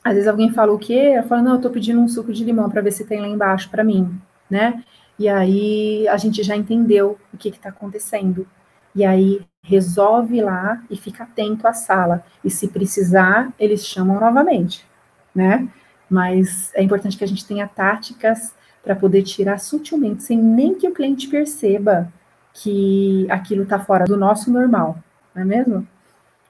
às 0.03 0.13
vezes 0.13 0.27
alguém 0.27 0.51
fala 0.51 0.71
o 0.71 0.79
quê? 0.79 1.13
Eu 1.17 1.23
falo, 1.23 1.43
não, 1.43 1.53
eu 1.53 1.61
tô 1.61 1.69
pedindo 1.69 1.99
um 1.99 2.07
suco 2.07 2.33
de 2.33 2.43
limão 2.43 2.69
para 2.69 2.81
ver 2.81 2.91
se 2.91 3.05
tem 3.05 3.19
lá 3.21 3.27
embaixo 3.27 3.69
para 3.69 3.83
mim, 3.83 4.19
né? 4.49 4.83
E 5.17 5.29
aí 5.29 6.07
a 6.07 6.17
gente 6.17 6.41
já 6.41 6.55
entendeu 6.55 7.17
o 7.33 7.37
que 7.37 7.49
está 7.49 7.69
acontecendo. 7.69 8.47
E 8.95 9.05
aí 9.05 9.41
resolve 9.63 10.41
lá 10.41 10.83
e 10.89 10.97
fica 10.97 11.23
atento 11.23 11.67
à 11.67 11.73
sala. 11.73 12.23
E 12.43 12.49
se 12.49 12.67
precisar, 12.67 13.53
eles 13.59 13.85
chamam 13.85 14.19
novamente, 14.19 14.85
né? 15.33 15.67
Mas 16.09 16.71
é 16.73 16.81
importante 16.81 17.17
que 17.17 17.23
a 17.23 17.27
gente 17.27 17.45
tenha 17.45 17.67
táticas 17.67 18.55
para 18.83 18.95
poder 18.95 19.21
tirar 19.21 19.59
sutilmente, 19.59 20.23
sem 20.23 20.37
nem 20.37 20.73
que 20.73 20.87
o 20.87 20.93
cliente 20.93 21.27
perceba 21.27 22.11
que 22.53 23.27
aquilo 23.29 23.63
está 23.63 23.79
fora 23.79 24.05
do 24.05 24.17
nosso 24.17 24.51
normal, 24.51 24.97
não 25.33 25.43
é 25.43 25.45
mesmo? 25.45 25.87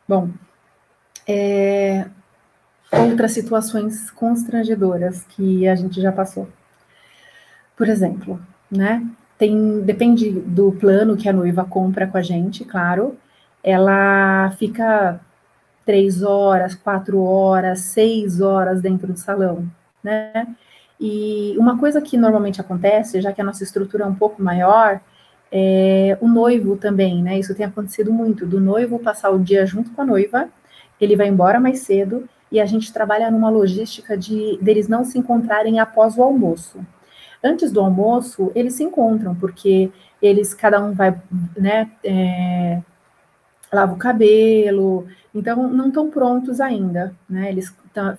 Bom, 0.07 0.29
é, 1.27 2.07
outras 2.91 3.31
situações 3.31 4.11
constrangedoras 4.11 5.23
que 5.29 5.67
a 5.67 5.75
gente 5.75 6.01
já 6.01 6.11
passou. 6.11 6.47
Por 7.75 7.87
exemplo, 7.87 8.39
né? 8.69 9.05
Tem, 9.37 9.81
depende 9.81 10.29
do 10.29 10.71
plano 10.73 11.17
que 11.17 11.27
a 11.27 11.33
noiva 11.33 11.65
compra 11.65 12.05
com 12.05 12.17
a 12.17 12.21
gente, 12.21 12.63
claro. 12.63 13.17
Ela 13.63 14.51
fica 14.59 15.19
três 15.85 16.21
horas, 16.21 16.75
quatro 16.75 17.21
horas, 17.23 17.79
seis 17.79 18.39
horas 18.39 18.81
dentro 18.81 19.11
do 19.11 19.17
salão, 19.17 19.67
né? 20.03 20.47
E 20.99 21.55
uma 21.57 21.79
coisa 21.79 22.01
que 22.01 22.17
normalmente 22.17 22.61
acontece, 22.61 23.21
já 23.21 23.33
que 23.33 23.41
a 23.41 23.43
nossa 23.43 23.63
estrutura 23.63 24.03
é 24.03 24.07
um 24.07 24.13
pouco 24.13 24.41
maior, 24.43 25.01
é 25.51 26.17
o 26.21 26.27
noivo 26.27 26.77
também, 26.77 27.23
né? 27.23 27.39
Isso 27.39 27.55
tem 27.55 27.65
acontecido 27.65 28.13
muito, 28.13 28.45
do 28.45 28.59
noivo 28.59 28.99
passar 28.99 29.31
o 29.31 29.39
dia 29.39 29.65
junto 29.65 29.91
com 29.91 30.01
a 30.01 30.05
noiva 30.05 30.49
ele 31.01 31.15
vai 31.15 31.27
embora 31.27 31.59
mais 31.59 31.79
cedo 31.79 32.29
e 32.51 32.59
a 32.59 32.65
gente 32.65 32.91
trabalha 32.91 33.31
numa 33.31 33.49
logística 33.49 34.17
de 34.17 34.57
deles 34.61 34.87
não 34.87 35.03
se 35.03 35.17
encontrarem 35.17 35.79
após 35.79 36.17
o 36.17 36.23
almoço. 36.23 36.79
Antes 37.43 37.71
do 37.71 37.79
almoço, 37.79 38.51
eles 38.53 38.73
se 38.73 38.83
encontram, 38.83 39.33
porque 39.33 39.91
eles, 40.21 40.53
cada 40.53 40.83
um 40.83 40.93
vai, 40.93 41.19
né, 41.57 41.89
é, 42.03 42.81
lava 43.73 43.93
o 43.93 43.97
cabelo, 43.97 45.07
então 45.33 45.67
não 45.67 45.87
estão 45.87 46.09
prontos 46.09 46.61
ainda, 46.61 47.15
né, 47.27 47.49
eles 47.49 47.75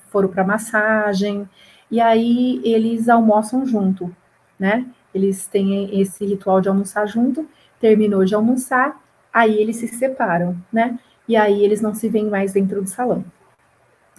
foram 0.09 0.29
para 0.29 0.45
massagem, 0.45 1.49
e 1.91 2.01
aí 2.01 2.61
eles 2.65 3.09
almoçam 3.09 3.65
junto, 3.65 4.15
né, 4.59 4.87
eles 5.15 5.47
têm 5.47 6.01
esse 6.01 6.25
ritual 6.25 6.61
de 6.61 6.69
almoçar 6.69 7.07
junto, 7.07 7.47
terminou 7.79 8.25
de 8.25 8.35
almoçar, 8.35 9.01
aí 9.33 9.55
eles 9.55 9.77
se 9.77 9.87
separam, 9.89 10.57
né, 10.73 10.99
e 11.29 11.37
aí 11.37 11.65
eles 11.65 11.81
não 11.81 11.95
se 11.95 12.09
veem 12.09 12.29
mais 12.29 12.55
dentro 12.55 12.83
do 12.83 12.89
salão. 12.89 13.25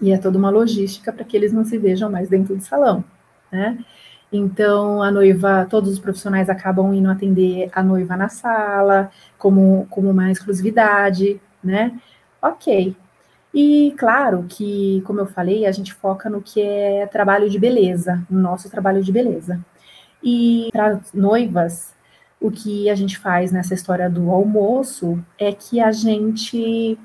E 0.03 0.11
é 0.11 0.17
toda 0.17 0.37
uma 0.37 0.49
logística 0.49 1.13
para 1.13 1.23
que 1.23 1.37
eles 1.37 1.53
não 1.53 1.63
se 1.63 1.77
vejam 1.77 2.11
mais 2.11 2.27
dentro 2.27 2.53
do 2.57 2.61
salão, 2.61 3.05
né? 3.49 3.77
Então, 4.29 5.01
a 5.01 5.09
noiva, 5.09 5.65
todos 5.69 5.93
os 5.93 5.99
profissionais 5.99 6.49
acabam 6.49 6.93
indo 6.93 7.09
atender 7.09 7.69
a 7.71 7.81
noiva 7.81 8.17
na 8.17 8.27
sala, 8.27 9.09
como, 9.37 9.87
como 9.89 10.09
uma 10.09 10.29
exclusividade, 10.29 11.39
né? 11.63 11.97
Ok. 12.41 12.97
E 13.53 13.93
claro 13.97 14.45
que, 14.49 15.01
como 15.05 15.21
eu 15.21 15.25
falei, 15.25 15.65
a 15.65 15.71
gente 15.71 15.93
foca 15.93 16.29
no 16.29 16.41
que 16.41 16.61
é 16.61 17.07
trabalho 17.07 17.49
de 17.49 17.57
beleza, 17.57 18.25
no 18.29 18.41
nosso 18.41 18.69
trabalho 18.69 19.01
de 19.01 19.11
beleza. 19.11 19.63
E 20.21 20.67
para 20.73 20.99
noivas, 21.13 21.93
o 22.41 22.51
que 22.51 22.89
a 22.89 22.95
gente 22.95 23.17
faz 23.17 23.53
nessa 23.53 23.73
história 23.73 24.09
do 24.09 24.29
almoço 24.31 25.23
é 25.39 25.53
que 25.53 25.79
a 25.79 25.93
gente 25.93 26.99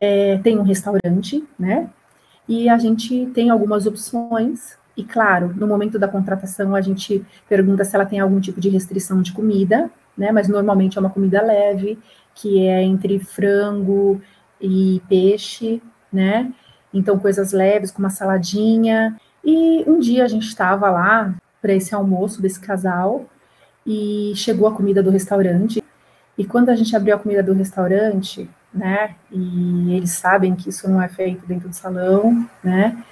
é, 0.00 0.38
tem 0.38 0.58
um 0.58 0.62
restaurante, 0.62 1.44
né? 1.58 1.88
E 2.48 2.68
a 2.68 2.78
gente 2.78 3.26
tem 3.34 3.50
algumas 3.50 3.86
opções. 3.86 4.76
E 4.96 5.04
claro, 5.04 5.54
no 5.54 5.66
momento 5.66 5.98
da 5.98 6.08
contratação 6.08 6.74
a 6.74 6.80
gente 6.80 7.24
pergunta 7.48 7.84
se 7.84 7.94
ela 7.94 8.06
tem 8.06 8.20
algum 8.20 8.40
tipo 8.40 8.60
de 8.60 8.68
restrição 8.68 9.22
de 9.22 9.32
comida, 9.32 9.90
né? 10.16 10.32
Mas 10.32 10.48
normalmente 10.48 10.98
é 10.98 11.00
uma 11.00 11.10
comida 11.10 11.42
leve, 11.42 11.98
que 12.34 12.66
é 12.66 12.82
entre 12.82 13.18
frango 13.18 14.20
e 14.60 15.00
peixe, 15.08 15.82
né? 16.12 16.52
Então 16.92 17.18
coisas 17.18 17.52
leves, 17.52 17.90
como 17.90 18.06
uma 18.06 18.10
saladinha. 18.10 19.16
E 19.44 19.84
um 19.86 19.98
dia 19.98 20.24
a 20.24 20.28
gente 20.28 20.46
estava 20.46 20.90
lá 20.90 21.34
para 21.60 21.74
esse 21.74 21.94
almoço 21.94 22.40
desse 22.40 22.60
casal 22.60 23.26
e 23.86 24.32
chegou 24.34 24.66
a 24.68 24.74
comida 24.74 25.02
do 25.02 25.10
restaurante. 25.10 25.82
E 26.36 26.44
quando 26.44 26.70
a 26.70 26.76
gente 26.76 26.94
abriu 26.94 27.14
a 27.14 27.18
comida 27.18 27.42
do 27.42 27.52
restaurante, 27.52 28.48
né? 28.72 29.16
E 29.30 29.94
eles 29.94 30.12
sabem 30.12 30.54
que 30.54 30.68
isso 30.68 30.88
não 30.88 31.00
é 31.00 31.08
feito 31.08 31.46
dentro 31.46 31.68
do 31.68 31.74
salão, 31.74 32.48
né? 32.62 33.02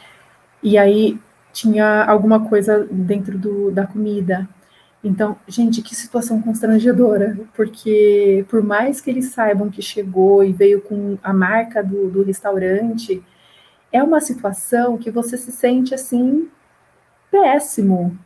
E 0.63 0.77
aí 0.79 1.19
tinha 1.53 2.05
alguma 2.05 2.49
coisa 2.49 2.87
dentro 2.91 3.39
do, 3.39 3.71
da 3.71 3.87
comida. 3.87 4.49
Então, 5.03 5.37
gente, 5.47 5.83
que 5.83 5.95
situação 5.95 6.43
constrangedora, 6.43 7.39
porque 7.55 8.45
por 8.49 8.63
mais 8.63 9.01
que 9.01 9.11
eles 9.11 9.27
saibam 9.27 9.71
que 9.71 9.81
chegou 9.81 10.43
e 10.43 10.53
veio 10.53 10.81
com 10.83 11.17
a 11.23 11.33
marca 11.33 11.83
do, 11.83 12.11
do 12.11 12.23
restaurante, 12.23 13.23
é 13.93 14.03
uma 14.03 14.21
situação 14.21 14.99
que 14.99 15.11
você 15.11 15.37
se 15.37 15.53
sente 15.53 15.95
assim 15.95 16.49
péssimo. 17.31 18.19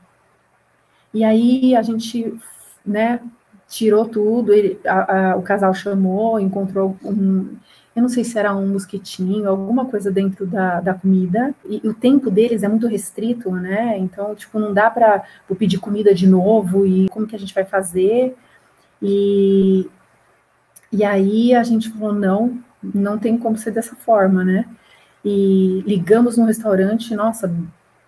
E 1.13 1.25
aí 1.25 1.77
a 1.77 1.83
gente, 1.83 2.35
né, 2.85 3.21
tirou 3.71 4.05
tudo, 4.05 4.53
ele, 4.53 4.81
a, 4.85 5.31
a, 5.31 5.37
o 5.37 5.43
casal 5.43 5.73
chamou, 5.73 6.41
encontrou 6.41 6.97
um, 7.05 7.57
eu 7.95 8.03
não 8.03 8.09
sei 8.09 8.25
se 8.25 8.37
era 8.37 8.55
um 8.55 8.67
mosquitinho, 8.67 9.49
alguma 9.49 9.87
coisa 9.87 10.11
dentro 10.11 10.45
da, 10.45 10.81
da 10.81 10.93
comida, 10.93 11.55
e, 11.65 11.81
e 11.83 11.89
o 11.89 11.95
tempo 11.95 12.31
deles 12.33 12.65
é 12.65 12.69
muito 12.69 12.89
restrito, 12.89 13.51
né, 13.53 13.97
então, 13.97 14.35
tipo, 14.35 14.59
não 14.59 14.75
dá 14.75 14.91
para 14.91 15.23
pedir 15.57 15.79
comida 15.79 16.13
de 16.13 16.27
novo, 16.27 16.85
e 16.85 17.09
como 17.11 17.29
que 17.29 17.37
a 17.37 17.39
gente 17.39 17.55
vai 17.55 17.65
fazer, 17.65 18.37
e, 19.01 19.89
e 20.93 21.05
aí 21.05 21.55
a 21.55 21.63
gente 21.63 21.91
falou, 21.91 22.13
não, 22.13 22.59
não 22.83 23.19
tem 23.19 23.39
como 23.39 23.57
ser 23.57 23.71
dessa 23.71 23.95
forma, 23.95 24.45
né, 24.45 24.65
e 25.25 25.85
ligamos 25.87 26.37
no 26.37 26.45
restaurante, 26.45 27.15
nossa, 27.15 27.55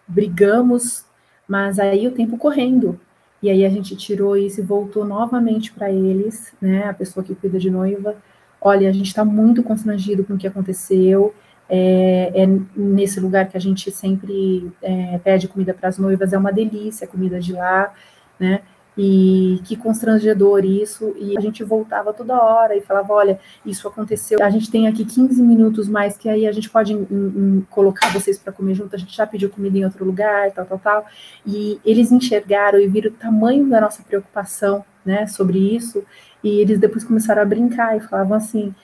brigamos, 0.08 1.04
mas 1.46 1.78
aí 1.78 2.08
o 2.08 2.12
tempo 2.12 2.36
correndo, 2.36 2.98
e 3.42 3.50
aí 3.50 3.66
a 3.66 3.68
gente 3.68 3.96
tirou 3.96 4.36
isso 4.36 4.60
e 4.60 4.62
voltou 4.62 5.04
novamente 5.04 5.72
para 5.72 5.90
eles, 5.90 6.54
né? 6.60 6.84
A 6.84 6.94
pessoa 6.94 7.24
que 7.24 7.34
cuida 7.34 7.58
de 7.58 7.70
noiva. 7.70 8.16
Olha, 8.60 8.88
a 8.88 8.92
gente 8.92 9.08
está 9.08 9.24
muito 9.24 9.62
constrangido 9.62 10.24
com 10.24 10.34
o 10.34 10.38
que 10.38 10.46
aconteceu. 10.46 11.34
É, 11.68 12.42
é, 12.42 12.46
nesse 12.76 13.18
lugar 13.18 13.48
que 13.48 13.56
a 13.56 13.60
gente 13.60 13.90
sempre 13.90 14.70
é, 14.80 15.18
pede 15.18 15.48
comida 15.48 15.74
para 15.74 15.88
as 15.88 15.98
noivas, 15.98 16.32
é 16.32 16.38
uma 16.38 16.52
delícia 16.52 17.06
a 17.06 17.08
comida 17.08 17.40
de 17.40 17.52
lá, 17.52 17.92
né? 18.38 18.62
E 18.96 19.58
que 19.64 19.74
constrangedor 19.74 20.64
isso. 20.64 21.14
E 21.18 21.36
a 21.36 21.40
gente 21.40 21.64
voltava 21.64 22.12
toda 22.12 22.40
hora 22.42 22.76
e 22.76 22.80
falava: 22.80 23.12
olha, 23.12 23.40
isso 23.64 23.88
aconteceu. 23.88 24.42
A 24.42 24.50
gente 24.50 24.70
tem 24.70 24.86
aqui 24.86 25.04
15 25.04 25.42
minutos 25.42 25.88
mais, 25.88 26.16
que 26.16 26.28
aí 26.28 26.46
a 26.46 26.52
gente 26.52 26.68
pode 26.68 26.92
em, 26.92 27.06
em, 27.10 27.66
colocar 27.70 28.12
vocês 28.12 28.38
para 28.38 28.52
comer 28.52 28.74
junto. 28.74 28.94
A 28.94 28.98
gente 28.98 29.16
já 29.16 29.26
pediu 29.26 29.48
comida 29.48 29.78
em 29.78 29.84
outro 29.84 30.04
lugar, 30.04 30.52
tal, 30.52 30.66
tal, 30.66 30.78
tal. 30.78 31.06
E 31.46 31.80
eles 31.84 32.12
enxergaram 32.12 32.78
e 32.78 32.86
viram 32.86 33.10
o 33.10 33.14
tamanho 33.14 33.68
da 33.68 33.80
nossa 33.80 34.02
preocupação 34.02 34.84
né, 35.04 35.26
sobre 35.26 35.58
isso. 35.58 36.04
E 36.44 36.60
eles 36.60 36.78
depois 36.78 37.04
começaram 37.04 37.40
a 37.40 37.46
brincar 37.46 37.96
e 37.96 38.00
falavam 38.00 38.36
assim: 38.36 38.74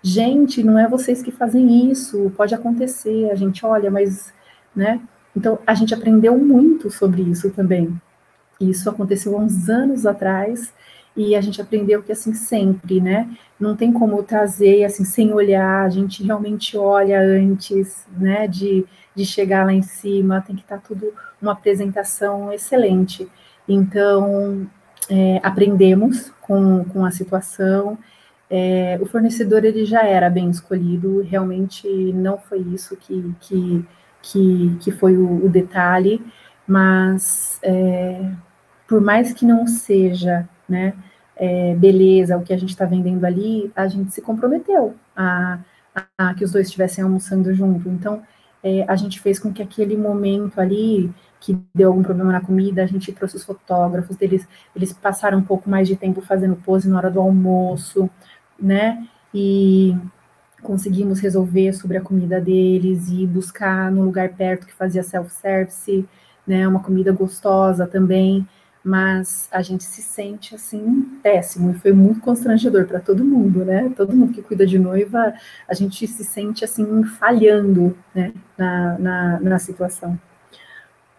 gente, 0.00 0.62
não 0.62 0.78
é 0.78 0.88
vocês 0.88 1.22
que 1.22 1.32
fazem 1.32 1.90
isso, 1.90 2.32
pode 2.36 2.54
acontecer. 2.54 3.30
A 3.30 3.34
gente 3.34 3.66
olha, 3.66 3.90
mas, 3.90 4.32
né? 4.74 5.00
Então 5.36 5.58
a 5.66 5.74
gente 5.74 5.92
aprendeu 5.92 6.38
muito 6.38 6.90
sobre 6.90 7.22
isso 7.22 7.50
também. 7.50 8.00
Isso 8.60 8.88
aconteceu 8.88 9.36
há 9.36 9.40
uns 9.40 9.68
anos 9.68 10.06
atrás 10.06 10.72
e 11.16 11.34
a 11.34 11.40
gente 11.40 11.60
aprendeu 11.60 12.02
que 12.02 12.12
assim 12.12 12.34
sempre, 12.34 13.00
né? 13.00 13.28
Não 13.58 13.74
tem 13.74 13.92
como 13.92 14.22
trazer 14.22 14.84
assim 14.84 15.04
sem 15.04 15.32
olhar, 15.32 15.84
a 15.84 15.88
gente 15.88 16.22
realmente 16.22 16.76
olha 16.76 17.20
antes, 17.20 18.06
né, 18.16 18.46
de, 18.46 18.84
de 19.14 19.24
chegar 19.24 19.64
lá 19.64 19.72
em 19.72 19.82
cima, 19.82 20.42
tem 20.42 20.54
que 20.54 20.62
estar 20.62 20.76
tá 20.76 20.82
tudo 20.86 21.12
uma 21.40 21.52
apresentação 21.52 22.52
excelente. 22.52 23.26
Então, 23.66 24.68
é, 25.08 25.40
aprendemos 25.42 26.32
com, 26.40 26.84
com 26.84 27.04
a 27.04 27.10
situação. 27.10 27.98
É, 28.50 28.98
o 29.00 29.06
fornecedor 29.06 29.64
ele 29.64 29.84
já 29.84 30.04
era 30.04 30.30
bem 30.30 30.50
escolhido, 30.50 31.22
realmente 31.22 31.88
não 32.12 32.38
foi 32.38 32.60
isso 32.60 32.96
que, 32.96 33.34
que, 33.40 33.84
que, 34.22 34.76
que 34.80 34.92
foi 34.92 35.16
o, 35.16 35.44
o 35.44 35.48
detalhe, 35.48 36.22
mas 36.66 37.58
é, 37.62 38.30
por 38.86 39.00
mais 39.00 39.32
que 39.32 39.44
não 39.44 39.66
seja, 39.66 40.48
né, 40.68 40.94
é, 41.36 41.74
beleza 41.74 42.36
o 42.36 42.42
que 42.42 42.52
a 42.52 42.56
gente 42.56 42.70
está 42.70 42.84
vendendo 42.84 43.24
ali, 43.24 43.70
a 43.76 43.86
gente 43.86 44.12
se 44.12 44.22
comprometeu 44.22 44.94
a, 45.14 45.58
a, 45.94 46.30
a, 46.30 46.34
que 46.34 46.44
os 46.44 46.52
dois 46.52 46.66
estivessem 46.66 47.04
almoçando 47.04 47.52
junto. 47.54 47.88
Então, 47.88 48.22
é, 48.62 48.84
a 48.88 48.96
gente 48.96 49.20
fez 49.20 49.38
com 49.38 49.52
que 49.52 49.62
aquele 49.62 49.96
momento 49.96 50.60
ali, 50.60 51.12
que 51.38 51.58
deu 51.74 51.88
algum 51.88 52.02
problema 52.02 52.32
na 52.32 52.40
comida, 52.40 52.82
a 52.82 52.86
gente 52.86 53.12
trouxe 53.12 53.36
os 53.36 53.44
fotógrafos, 53.44 54.16
eles, 54.20 54.48
eles 54.74 54.92
passaram 54.92 55.38
um 55.38 55.42
pouco 55.42 55.68
mais 55.68 55.86
de 55.86 55.94
tempo 55.94 56.20
fazendo 56.20 56.56
pose 56.56 56.88
na 56.88 56.96
hora 56.96 57.10
do 57.10 57.20
almoço, 57.20 58.08
né, 58.58 59.06
e 59.34 59.94
conseguimos 60.62 61.20
resolver 61.20 61.72
sobre 61.74 61.98
a 61.98 62.00
comida 62.00 62.40
deles 62.40 63.08
e 63.10 63.26
buscar 63.26 63.92
no 63.92 64.02
lugar 64.02 64.30
perto 64.30 64.66
que 64.66 64.72
fazia 64.72 65.02
self-service, 65.02 66.08
né, 66.46 66.66
uma 66.66 66.80
comida 66.80 67.12
gostosa 67.12 67.86
também, 67.86 68.48
mas 68.86 69.48
a 69.50 69.62
gente 69.62 69.82
se 69.82 70.00
sente 70.00 70.54
assim 70.54 71.18
péssimo 71.20 71.72
e 71.72 71.74
foi 71.74 71.92
muito 71.92 72.20
constrangedor 72.20 72.86
para 72.86 73.00
todo 73.00 73.24
mundo, 73.24 73.64
né? 73.64 73.92
Todo 73.96 74.14
mundo 74.16 74.32
que 74.32 74.40
cuida 74.40 74.64
de 74.64 74.78
noiva, 74.78 75.34
a 75.66 75.74
gente 75.74 76.06
se 76.06 76.24
sente 76.24 76.64
assim 76.64 77.02
falhando, 77.02 77.98
né, 78.14 78.32
na, 78.56 78.96
na, 78.96 79.40
na 79.40 79.58
situação. 79.58 80.16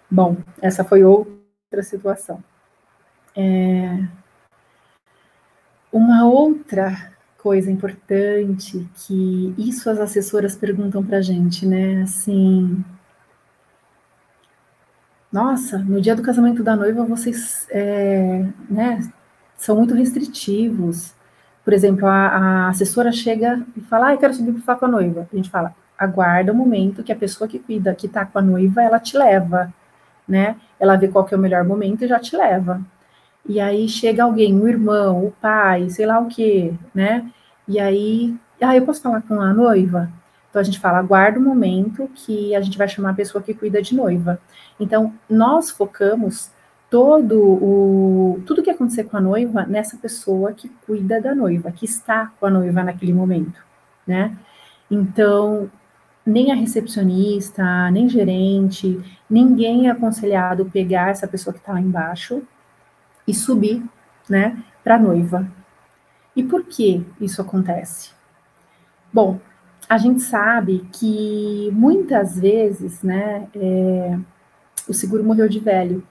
Bom, 0.09 0.37
essa 0.61 0.85
foi 0.85 1.03
outra 1.03 1.83
situação. 1.83 2.41
É... 3.35 3.99
Uma 5.91 6.25
outra 6.25 7.11
coisa 7.37 7.69
importante 7.69 8.87
que 8.95 9.53
isso 9.57 9.89
as 9.89 9.99
assessoras 9.99 10.55
perguntam 10.55 11.05
para 11.05 11.21
gente, 11.21 11.65
né? 11.65 12.03
Assim, 12.03 12.81
nossa, 15.31 15.77
no 15.79 16.01
dia 16.01 16.15
do 16.15 16.21
casamento 16.21 16.63
da 16.63 16.75
noiva 16.75 17.03
vocês 17.03 17.67
é, 17.69 18.45
né, 18.69 18.99
são 19.57 19.75
muito 19.75 19.93
restritivos. 19.93 21.13
Por 21.63 21.73
exemplo, 21.73 22.07
a, 22.07 22.27
a 22.27 22.69
assessora 22.69 23.11
chega 23.11 23.61
e 23.75 23.81
fala, 23.81 24.07
ah, 24.07 24.13
eu 24.13 24.17
quero 24.17 24.33
subir 24.33 24.53
para 24.53 24.61
falar 24.61 24.79
com 24.79 24.85
a 24.85 24.89
noiva. 24.89 25.27
A 25.31 25.35
gente 25.35 25.49
fala, 25.49 25.75
aguarda 25.97 26.51
o 26.53 26.55
momento 26.55 27.03
que 27.03 27.11
a 27.11 27.15
pessoa 27.15 27.47
que 27.47 27.59
cuida, 27.59 27.93
que 27.93 28.05
está 28.05 28.25
com 28.25 28.39
a 28.39 28.41
noiva, 28.41 28.81
ela 28.81 28.99
te 28.99 29.17
leva, 29.17 29.73
né? 30.27 30.55
Ela 30.79 30.95
vê 30.95 31.07
qual 31.07 31.25
que 31.25 31.33
é 31.33 31.37
o 31.37 31.41
melhor 31.41 31.63
momento 31.65 32.05
e 32.05 32.07
já 32.07 32.19
te 32.19 32.35
leva. 32.37 32.81
E 33.45 33.59
aí 33.59 33.87
chega 33.89 34.23
alguém, 34.23 34.59
o 34.59 34.67
irmão, 34.67 35.25
o 35.25 35.31
pai, 35.31 35.89
sei 35.89 36.05
lá 36.05 36.19
o 36.19 36.27
quê, 36.27 36.73
né? 36.93 37.29
E 37.67 37.79
aí, 37.79 38.35
ah, 38.61 38.75
eu 38.75 38.85
posso 38.85 39.01
falar 39.01 39.21
com 39.21 39.41
a 39.41 39.53
noiva? 39.53 40.09
Então 40.49 40.61
a 40.61 40.63
gente 40.63 40.79
fala, 40.79 40.99
aguarda 40.99 41.39
o 41.39 41.41
momento 41.41 42.09
que 42.13 42.55
a 42.55 42.61
gente 42.61 42.77
vai 42.77 42.87
chamar 42.87 43.11
a 43.11 43.15
pessoa 43.15 43.43
que 43.43 43.53
cuida 43.53 43.81
de 43.81 43.95
noiva. 43.95 44.39
Então 44.79 45.13
nós 45.29 45.69
focamos 45.69 46.51
todo 46.89 47.37
o 47.41 48.41
tudo 48.45 48.63
que 48.63 48.69
acontecer 48.69 49.03
com 49.05 49.17
a 49.17 49.21
noiva 49.21 49.65
nessa 49.65 49.97
pessoa 49.97 50.53
que 50.53 50.69
cuida 50.85 51.21
da 51.21 51.35
noiva, 51.35 51.71
que 51.71 51.85
está 51.85 52.31
com 52.39 52.45
a 52.45 52.49
noiva 52.49 52.83
naquele 52.83 53.13
momento, 53.13 53.61
né? 54.05 54.37
Então 54.89 55.69
nem 56.25 56.51
a 56.51 56.55
recepcionista, 56.55 57.89
nem 57.89 58.09
gerente, 58.09 59.01
ninguém 59.29 59.87
é 59.87 59.91
aconselhado 59.91 60.65
pegar 60.65 61.09
essa 61.09 61.25
pessoa 61.25 61.53
que 61.53 61.59
está 61.59 61.71
lá 61.71 61.79
embaixo 61.79 62.43
e 63.25 63.33
subir, 63.33 63.81
né, 64.29 64.61
para 64.83 64.95
a 64.95 64.99
noiva. 64.99 65.49
E 66.35 66.43
por 66.43 66.65
que 66.65 67.05
isso 67.21 67.41
acontece? 67.41 68.11
Bom, 69.11 69.39
a 69.89 69.97
gente 69.97 70.21
sabe 70.21 70.87
que 70.91 71.69
muitas 71.71 72.37
vezes, 72.39 73.01
né, 73.01 73.47
é, 73.55 74.17
o 74.87 74.93
seguro 74.93 75.23
morreu 75.23 75.47
de 75.47 75.59
velho. 75.59 76.03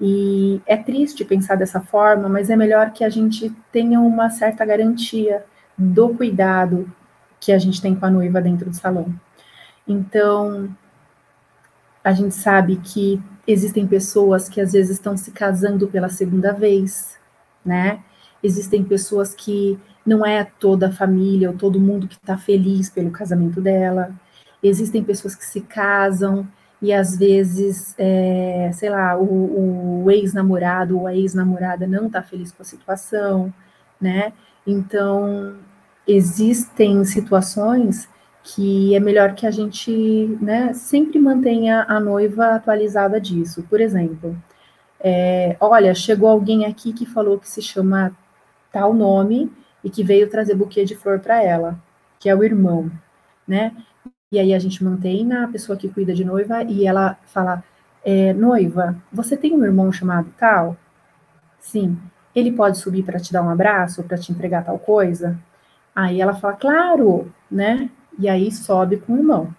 E 0.00 0.60
é 0.66 0.76
triste 0.76 1.24
pensar 1.24 1.56
dessa 1.56 1.80
forma, 1.80 2.28
mas 2.28 2.50
é 2.50 2.56
melhor 2.56 2.90
que 2.92 3.04
a 3.04 3.08
gente 3.08 3.50
tenha 3.72 4.00
uma 4.00 4.28
certa 4.28 4.64
garantia 4.64 5.44
do 5.78 6.10
cuidado 6.10 6.90
que 7.40 7.52
a 7.52 7.58
gente 7.58 7.80
tem 7.80 7.94
com 7.94 8.04
a 8.04 8.10
noiva 8.10 8.40
dentro 8.40 8.68
do 8.68 8.76
salão. 8.76 9.14
Então, 9.86 10.68
a 12.02 12.12
gente 12.12 12.34
sabe 12.34 12.76
que 12.76 13.22
existem 13.46 13.86
pessoas 13.86 14.48
que 14.48 14.60
às 14.60 14.72
vezes 14.72 14.92
estão 14.92 15.16
se 15.16 15.30
casando 15.30 15.86
pela 15.88 16.08
segunda 16.08 16.52
vez, 16.52 17.16
né? 17.64 18.02
Existem 18.42 18.84
pessoas 18.84 19.34
que 19.34 19.78
não 20.06 20.24
é 20.24 20.44
toda 20.44 20.88
a 20.88 20.92
família 20.92 21.50
ou 21.50 21.56
todo 21.56 21.80
mundo 21.80 22.06
que 22.06 22.14
está 22.14 22.38
feliz 22.38 22.88
pelo 22.88 23.10
casamento 23.10 23.60
dela. 23.60 24.10
Existem 24.62 25.02
pessoas 25.02 25.34
que 25.34 25.44
se 25.44 25.60
casam 25.60 26.46
e 26.80 26.92
às 26.92 27.16
vezes, 27.16 27.94
é, 27.98 28.70
sei 28.72 28.90
lá, 28.90 29.18
o, 29.18 30.04
o 30.04 30.10
ex-namorado 30.10 30.98
ou 30.98 31.06
a 31.06 31.14
ex-namorada 31.14 31.86
não 31.86 32.06
está 32.06 32.22
feliz 32.22 32.52
com 32.52 32.62
a 32.62 32.66
situação, 32.66 33.52
né? 34.00 34.32
Então, 34.66 35.56
existem 36.06 37.04
situações 37.04 38.08
que 38.42 38.94
é 38.94 39.00
melhor 39.00 39.34
que 39.34 39.46
a 39.46 39.50
gente 39.50 39.90
né, 40.40 40.72
sempre 40.72 41.18
mantenha 41.18 41.84
a 41.88 41.98
noiva 41.98 42.54
atualizada 42.54 43.20
disso. 43.20 43.64
Por 43.68 43.80
exemplo, 43.80 44.36
é, 45.00 45.56
olha, 45.58 45.94
chegou 45.94 46.28
alguém 46.28 46.64
aqui 46.64 46.92
que 46.92 47.04
falou 47.04 47.38
que 47.38 47.48
se 47.48 47.60
chama 47.60 48.16
tal 48.70 48.94
nome 48.94 49.50
e 49.86 49.90
que 49.90 50.02
veio 50.02 50.28
trazer 50.28 50.56
buquê 50.56 50.84
de 50.84 50.96
flor 50.96 51.20
para 51.20 51.40
ela, 51.40 51.80
que 52.18 52.28
é 52.28 52.34
o 52.34 52.42
irmão, 52.42 52.90
né? 53.46 53.72
E 54.32 54.38
aí 54.38 54.52
a 54.52 54.58
gente 54.58 54.82
mantém 54.82 55.32
a 55.32 55.46
pessoa 55.46 55.78
que 55.78 55.88
cuida 55.88 56.12
de 56.12 56.24
noiva 56.24 56.64
e 56.64 56.84
ela 56.84 57.16
fala, 57.26 57.62
é, 58.04 58.32
noiva, 58.32 59.00
você 59.12 59.36
tem 59.36 59.54
um 59.54 59.64
irmão 59.64 59.92
chamado 59.92 60.34
tal? 60.36 60.76
Sim. 61.60 61.96
Ele 62.34 62.50
pode 62.50 62.78
subir 62.78 63.04
para 63.04 63.20
te 63.20 63.32
dar 63.32 63.42
um 63.42 63.48
abraço, 63.48 64.02
para 64.02 64.18
te 64.18 64.32
entregar 64.32 64.64
tal 64.64 64.78
coisa? 64.78 65.38
Aí 65.94 66.20
ela 66.20 66.34
fala, 66.34 66.54
claro, 66.54 67.32
né? 67.48 67.88
e 68.18 68.28
aí 68.28 68.50
sobe 68.50 68.98
com 68.98 69.14
o 69.14 69.16
irmão. 69.18 69.54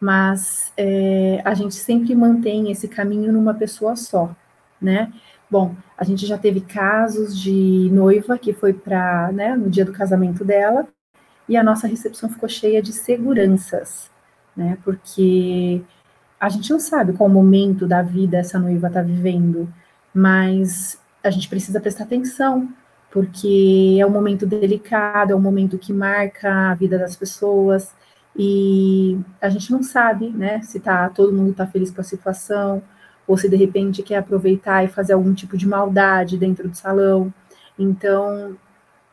Mas 0.00 0.72
é, 0.76 1.40
a 1.44 1.54
gente 1.54 1.74
sempre 1.74 2.14
mantém 2.14 2.70
esse 2.70 2.88
caminho 2.88 3.32
numa 3.32 3.54
pessoa 3.54 3.96
só, 3.96 4.34
né? 4.80 5.12
Bom, 5.50 5.74
a 5.96 6.04
gente 6.04 6.26
já 6.26 6.36
teve 6.36 6.60
casos 6.60 7.38
de 7.38 7.88
noiva 7.90 8.38
que 8.38 8.52
foi 8.52 8.72
para, 8.74 9.32
né, 9.32 9.56
no 9.56 9.70
dia 9.70 9.84
do 9.84 9.92
casamento 9.92 10.44
dela, 10.44 10.86
e 11.48 11.56
a 11.56 11.62
nossa 11.62 11.86
recepção 11.86 12.28
ficou 12.28 12.48
cheia 12.48 12.82
de 12.82 12.92
seguranças, 12.92 14.10
né? 14.54 14.76
Porque 14.84 15.82
a 16.38 16.48
gente 16.50 16.70
não 16.70 16.78
sabe 16.78 17.14
qual 17.14 17.28
momento 17.30 17.86
da 17.86 18.02
vida 18.02 18.36
essa 18.38 18.58
noiva 18.58 18.88
está 18.88 19.00
vivendo, 19.02 19.72
mas 20.14 21.00
a 21.24 21.30
gente 21.30 21.48
precisa 21.48 21.80
prestar 21.80 22.04
atenção, 22.04 22.68
porque 23.10 23.96
é 23.98 24.06
um 24.06 24.10
momento 24.10 24.46
delicado, 24.46 25.32
é 25.32 25.36
um 25.36 25.40
momento 25.40 25.78
que 25.78 25.92
marca 25.92 26.70
a 26.70 26.74
vida 26.74 26.98
das 26.98 27.16
pessoas 27.16 27.94
e 28.36 29.18
a 29.40 29.48
gente 29.48 29.70
não 29.72 29.82
sabe, 29.82 30.28
né, 30.30 30.60
se 30.62 30.78
tá 30.78 31.08
todo 31.08 31.32
mundo 31.32 31.52
está 31.52 31.66
feliz 31.66 31.90
com 31.90 32.00
a 32.02 32.04
situação 32.04 32.82
ou 33.28 33.36
se 33.36 33.48
de 33.48 33.54
repente 33.54 34.02
quer 34.02 34.16
aproveitar 34.16 34.84
e 34.84 34.88
fazer 34.88 35.12
algum 35.12 35.34
tipo 35.34 35.56
de 35.56 35.68
maldade 35.68 36.38
dentro 36.38 36.68
do 36.68 36.76
salão. 36.76 37.32
Então, 37.78 38.56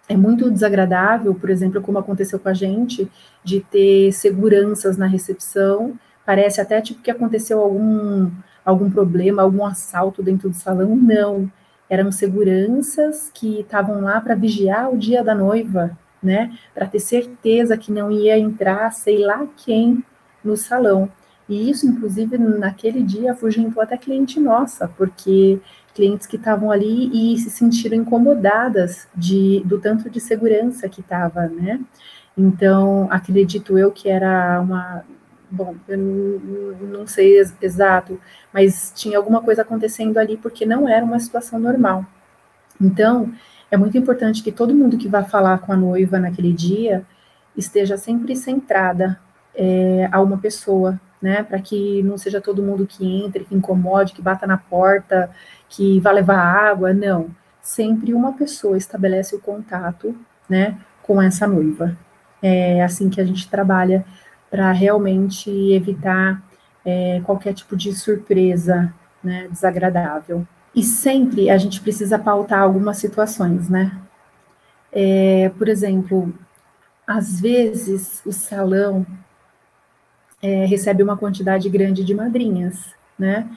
é 0.08 0.16
muito 0.16 0.50
desagradável, 0.50 1.36
por 1.36 1.50
exemplo, 1.50 1.82
como 1.82 2.00
aconteceu 2.00 2.40
com 2.40 2.50
a 2.50 2.54
gente, 2.54 3.12
de 3.44 3.60
ter 3.60 4.12
seguranças 4.14 4.98
na 4.98 5.06
recepção. 5.06 6.00
Parece 6.26 6.62
até 6.62 6.82
tipo 6.82 7.02
que 7.02 7.12
aconteceu 7.12 7.60
algum 7.60 8.32
algum 8.64 8.90
problema, 8.90 9.44
algum 9.44 9.64
assalto 9.64 10.24
dentro 10.24 10.50
do 10.50 10.56
salão. 10.56 10.96
Não 10.96 11.52
eram 11.90 12.12
seguranças 12.12 13.30
que 13.34 13.60
estavam 13.60 14.02
lá 14.02 14.20
para 14.20 14.36
vigiar 14.36 14.92
o 14.92 14.98
dia 14.98 15.24
da 15.24 15.36
noiva, 15.36 15.96
né? 16.22 16.58
Para 16.74 16.88
ter 16.88 17.00
certeza 17.00 17.78
que 17.78 17.92
não 17.92 18.12
ia 18.12 18.38
entrar 18.38 18.92
sei 18.92 19.20
lá 19.20 19.46
quem 19.58 20.04
no 20.44 20.58
salão. 20.58 21.10
E 21.48 21.70
isso, 21.70 21.88
inclusive, 21.88 22.38
naquele 22.38 23.04
dia 23.04 23.34
afugentou 23.34 23.82
até 23.82 23.98
cliente 23.98 24.40
nossa, 24.40 24.88
porque 24.88 25.60
clientes 25.94 26.28
que 26.28 26.36
estavam 26.36 26.72
ali 26.72 27.34
e 27.34 27.38
se 27.38 27.50
sentiram 27.50 27.98
incomodadas 27.98 29.08
de, 29.16 29.62
do 29.66 29.80
tanto 29.80 30.10
de 30.10 30.20
segurança 30.20 30.90
que 30.90 31.02
estava, 31.02 31.48
né? 31.48 31.80
Então, 32.38 33.08
acredito 33.12 33.78
eu 33.78 33.92
que 33.92 34.10
era 34.10 34.60
uma 34.60 35.04
bom, 35.50 35.76
eu 35.88 35.98
não 36.82 37.08
sei 37.08 37.40
exato, 37.62 38.20
mas 38.52 38.92
tinha 38.96 39.18
alguma 39.18 39.42
coisa 39.42 39.62
acontecendo 39.62 40.18
ali 40.18 40.38
porque 40.38 40.66
não 40.66 40.88
era 40.90 41.06
uma 41.06 41.20
situação 41.20 41.60
normal. 41.60 42.06
Então, 42.82 43.32
é 43.72 43.78
muito 43.78 43.98
importante 43.98 44.44
que 44.44 44.52
todo 44.52 44.76
mundo 44.76 44.98
que 44.98 45.08
vai 45.08 45.24
falar 45.24 45.60
com 45.60 45.72
a 45.72 45.78
noiva 45.78 46.20
naquele 46.20 46.52
dia 46.52 47.06
esteja 47.56 47.98
sempre 47.98 48.36
centrada 48.36 49.20
é, 49.56 50.10
a 50.12 50.22
uma 50.22 50.38
pessoa, 50.38 51.00
né, 51.26 51.42
para 51.42 51.60
que 51.60 52.04
não 52.04 52.20
seja 52.20 52.40
todo 52.40 52.62
mundo 52.62 52.86
que 52.86 53.04
entre, 53.04 53.46
que 53.46 53.56
incomode, 53.56 54.14
que 54.14 54.22
bata 54.22 54.46
na 54.46 54.60
porta, 54.60 55.32
que 55.68 56.00
vá 56.00 56.12
levar 56.12 56.38
água, 56.38 56.94
não. 56.94 57.32
Sempre 57.64 58.14
uma 58.14 58.34
pessoa 58.34 58.78
estabelece 58.78 59.36
o 59.36 59.42
contato, 59.42 60.16
né, 60.48 60.78
com 61.02 61.20
essa 61.20 61.48
noiva. 61.48 61.98
É 62.44 62.84
assim 62.84 63.10
que 63.10 63.20
a 63.20 63.26
gente 63.26 63.50
trabalha 63.50 64.06
para 64.52 64.72
realmente 64.72 65.50
evitar 65.74 66.44
é, 66.86 67.20
qualquer 67.26 67.56
tipo 67.56 67.76
de 67.76 67.92
surpresa 67.92 68.94
né, 69.24 69.48
desagradável. 69.50 70.46
E 70.76 70.84
sempre 70.84 71.50
a 71.50 71.58
gente 71.58 71.82
precisa 71.82 72.20
pautar 72.20 72.60
algumas 72.60 72.98
situações, 72.98 73.68
né? 73.68 74.00
É, 74.92 75.50
por 75.58 75.68
exemplo, 75.68 76.32
às 77.08 77.42
vezes 77.42 78.22
o 78.24 78.32
salão 78.32 79.08
é, 80.46 80.66
recebe 80.66 81.02
uma 81.02 81.18
quantidade 81.18 81.68
grande 81.70 82.04
de 82.04 82.14
madrinhas, 82.14 82.94
né? 83.18 83.50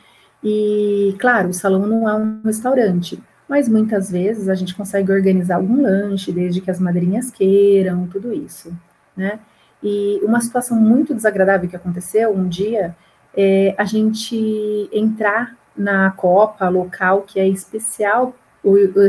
E, 0.43 1.15
claro, 1.19 1.51
o 1.51 1.53
salão 1.53 1.87
não 1.87 2.09
é 2.09 2.15
um 2.15 2.41
restaurante, 2.43 3.23
mas 3.47 3.69
muitas 3.69 4.11
vezes 4.11 4.49
a 4.49 4.55
gente 4.55 4.75
consegue 4.75 5.13
organizar 5.13 5.57
algum 5.57 5.83
lanche, 5.83 6.33
desde 6.33 6.63
que 6.63 6.71
as 6.71 6.81
madrinhas 6.81 7.31
queiram, 7.31 8.07
tudo 8.07 8.33
isso, 8.33 8.73
né? 9.15 9.39
E 9.83 10.19
uma 10.23 10.41
situação 10.41 10.79
muito 10.81 11.15
desagradável 11.15 11.69
que 11.69 11.77
aconteceu 11.77 12.35
um 12.35 12.49
dia 12.49 12.97
é 13.37 13.75
a 13.77 13.85
gente 13.85 14.89
entrar 14.91 15.55
na 15.77 16.11
Copa 16.11 16.69
local 16.71 17.23
que 17.23 17.39
é 17.39 17.47
especial, 17.47 18.35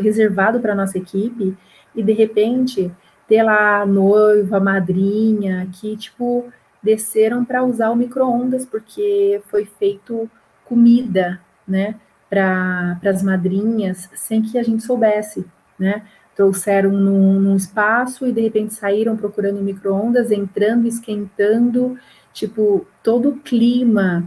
reservado 0.03 0.59
para 0.59 0.75
nossa 0.75 0.97
equipe, 0.97 1.57
e 1.95 2.03
de 2.03 2.13
repente 2.13 2.91
ter 3.27 3.41
lá 3.41 3.81
a 3.81 3.85
noiva, 3.85 4.57
a 4.57 4.59
madrinha, 4.59 5.69
que 5.71 5.95
tipo 5.95 6.51
desceram 6.81 7.43
para 7.43 7.63
usar 7.63 7.89
o 7.89 7.95
micro-ondas, 7.95 8.65
porque 8.65 9.41
foi 9.47 9.65
feito 9.65 10.29
comida, 10.65 11.41
né, 11.67 11.95
para 12.29 12.99
as 13.05 13.23
madrinhas, 13.23 14.09
sem 14.15 14.41
que 14.41 14.57
a 14.57 14.63
gente 14.63 14.83
soubesse, 14.83 15.45
né? 15.77 16.03
trouxeram 16.39 16.91
num, 16.91 17.37
num 17.37 17.55
espaço 17.57 18.25
e 18.25 18.31
de 18.31 18.39
repente 18.39 18.73
saíram 18.73 19.17
procurando 19.17 19.61
micro-ondas, 19.61 20.31
entrando, 20.31 20.87
esquentando, 20.87 21.97
tipo, 22.31 22.87
todo 23.03 23.27
o 23.27 23.39
clima, 23.39 24.23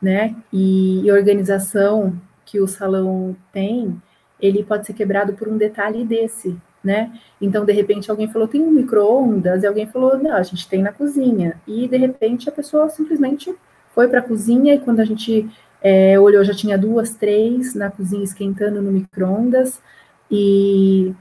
né, 0.00 0.34
e, 0.52 1.06
e 1.06 1.12
organização 1.12 2.20
que 2.44 2.60
o 2.60 2.66
salão 2.66 3.36
tem, 3.52 4.02
ele 4.40 4.64
pode 4.64 4.88
ser 4.88 4.92
quebrado 4.94 5.34
por 5.34 5.46
um 5.46 5.56
detalhe 5.56 6.04
desse, 6.04 6.60
né? 6.82 7.12
Então, 7.40 7.64
de 7.64 7.72
repente, 7.72 8.10
alguém 8.10 8.28
falou, 8.28 8.48
tem 8.48 8.60
um 8.60 8.70
micro-ondas, 8.70 9.62
e 9.62 9.66
alguém 9.66 9.86
falou, 9.86 10.18
não, 10.18 10.34
a 10.34 10.42
gente 10.42 10.68
tem 10.68 10.82
na 10.82 10.92
cozinha. 10.92 11.60
E, 11.66 11.86
de 11.88 11.96
repente, 11.96 12.48
a 12.48 12.52
pessoa 12.52 12.88
simplesmente 12.90 13.54
foi 13.94 14.08
para 14.08 14.20
a 14.20 14.22
cozinha, 14.22 14.74
e 14.74 14.80
quando 14.80 15.00
a 15.00 15.04
gente 15.04 15.48
é, 15.80 16.18
olhou, 16.18 16.42
já 16.44 16.54
tinha 16.54 16.78
duas, 16.78 17.14
três 17.14 17.74
na 17.74 17.90
cozinha 17.90 18.24
esquentando 18.24 18.80
no 18.82 18.90
micro-ondas, 18.90 19.80
e 20.30 21.14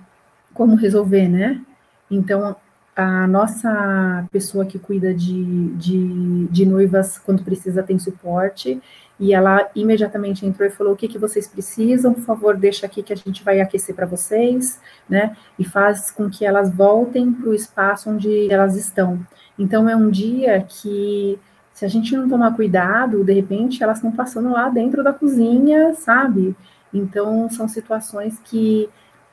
como 0.54 0.76
resolver, 0.76 1.28
né? 1.28 1.62
Então, 2.10 2.56
a 2.96 3.26
nossa 3.26 4.28
pessoa 4.32 4.66
que 4.66 4.78
cuida 4.78 5.14
de, 5.14 5.70
de, 5.76 6.48
de, 6.48 6.66
noivas, 6.66 7.18
quando 7.18 7.44
precisa, 7.44 7.84
tem 7.84 7.98
suporte, 7.98 8.82
e 9.20 9.34
ela 9.34 9.70
imediatamente 9.76 10.46
entrou 10.46 10.68
e 10.68 10.72
falou: 10.72 10.94
o 10.94 10.96
que, 10.96 11.08
que 11.08 11.18
vocês 11.18 11.48
precisam, 11.48 12.14
por 12.14 12.24
favor, 12.24 12.58
deixa 12.58 12.86
aqui 12.86 13.02
que 13.02 13.14
a 13.14 13.16
gente 13.16 13.44
vai 13.44 13.62
aquecer 13.62 13.96
para 13.96 14.06
vocês, 14.06 14.80
né? 15.08 15.36
E 15.58 15.64
faz 15.64 16.12
com 16.12 16.30
que 16.30 16.46
elas 16.46 16.74
voltem 16.74 17.32
para 17.32 17.50
o 17.50 17.54
espaço 17.54 18.10
onde 18.10 18.52
elas 18.52 18.76
estão. 18.76 19.26
Então, 19.58 19.88
é 19.88 19.96
um 19.96 20.10
dia 20.10 20.66
que, 20.68 21.40
se 21.74 21.86
a 21.86 21.88
gente 21.88 22.16
não 22.16 22.28
tomar 22.28 22.56
cuidado, 22.56 23.24
de 23.24 23.34
repente 23.34 23.84
elas 23.84 23.98
estão 23.98 24.12
passando 24.12 24.52
lá 24.52 24.70
dentro 24.70 25.04
da 25.04 25.14
cozinha, 25.14 25.94
sabe? 25.94 26.56
Então, 26.94 27.50
são 27.50 27.68
situações 27.68 28.40
que 28.44 28.90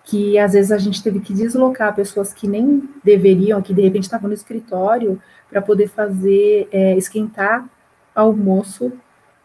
que 0.09 0.39
às 0.39 0.55
vezes 0.55 0.73
a 0.73 0.79
gente 0.79 1.03
teve 1.03 1.21
que 1.21 1.35
deslocar 1.35 1.95
pessoas 1.95 2.33
que 2.33 2.49
nem 2.49 2.89
deveriam, 3.05 3.61
que 3.61 3.75
de 3.75 3.83
repente 3.83 4.05
estavam 4.05 4.29
no 4.29 4.35
escritório, 4.35 5.21
para 5.51 5.61
poder 5.61 5.87
fazer, 5.89 6.67
é, 6.73 6.97
esquentar 6.97 7.69
almoço 8.15 8.91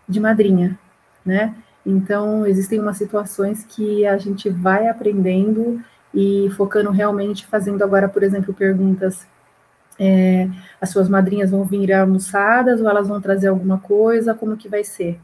de 0.08 0.22
madrinha, 0.22 0.80
né? 1.26 1.54
Então, 1.86 2.48
existem 2.48 2.80
umas 2.80 2.96
situações 2.96 3.66
que 3.66 4.06
a 4.06 4.18
gente 4.18 4.50
vai 4.50 4.88
aprendendo 4.88 5.84
e 6.14 6.50
focando 6.56 6.92
realmente, 6.92 7.46
fazendo 7.46 7.84
agora, 7.84 8.08
por 8.08 8.24
exemplo, 8.24 8.54
perguntas. 8.54 9.28
É, 10.00 10.48
as 10.80 10.92
suas 10.92 11.10
madrinhas 11.10 11.52
vão 11.52 11.66
vir 11.66 11.92
almoçadas 11.92 12.80
ou 12.80 12.90
elas 12.90 13.10
vão 13.10 13.20
trazer 13.20 13.50
alguma 13.50 13.80
coisa? 13.80 14.34
Como 14.34 14.56
que 14.56 14.70
vai 14.70 14.86
ser, 14.86 15.20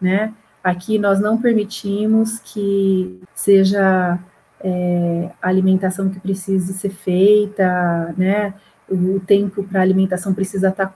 né? 0.00 0.32
Aqui 0.62 1.00
nós 1.00 1.18
não 1.18 1.36
permitimos 1.40 2.38
que 2.38 3.20
seja 3.34 4.20
é, 4.64 5.30
a 5.42 5.48
alimentação 5.50 6.08
que 6.08 6.18
precisa 6.18 6.72
ser 6.72 6.88
feita, 6.88 8.14
né? 8.16 8.54
O 8.90 9.20
tempo 9.20 9.62
para 9.62 9.82
alimentação 9.82 10.32
precisa 10.32 10.70
estar 10.70 10.86
tá 10.86 10.94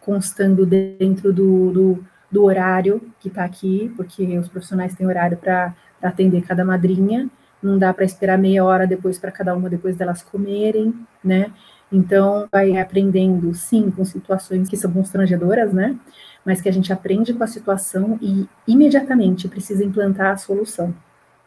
constando 0.00 0.64
dentro 0.64 1.32
do, 1.32 1.72
do, 1.72 2.04
do 2.30 2.44
horário 2.44 3.02
que 3.18 3.26
está 3.26 3.44
aqui, 3.44 3.92
porque 3.96 4.38
os 4.38 4.48
profissionais 4.48 4.94
têm 4.94 5.06
horário 5.06 5.36
para 5.36 5.74
atender 6.00 6.42
cada 6.42 6.64
madrinha, 6.64 7.28
não 7.60 7.76
dá 7.76 7.92
para 7.92 8.04
esperar 8.04 8.38
meia 8.38 8.64
hora 8.64 8.86
depois 8.86 9.18
para 9.18 9.32
cada 9.32 9.52
uma 9.54 9.68
depois 9.68 9.96
delas 9.96 10.22
comerem, 10.22 10.94
né? 11.22 11.52
Então, 11.90 12.46
vai 12.52 12.76
aprendendo, 12.76 13.52
sim, 13.54 13.90
com 13.90 14.04
situações 14.04 14.68
que 14.68 14.76
são 14.76 14.92
constrangedoras, 14.92 15.72
né? 15.72 15.98
Mas 16.44 16.60
que 16.60 16.68
a 16.68 16.72
gente 16.72 16.92
aprende 16.92 17.34
com 17.34 17.42
a 17.42 17.48
situação 17.48 18.16
e 18.22 18.46
imediatamente 18.66 19.48
precisa 19.48 19.84
implantar 19.84 20.32
a 20.32 20.36
solução 20.36 20.94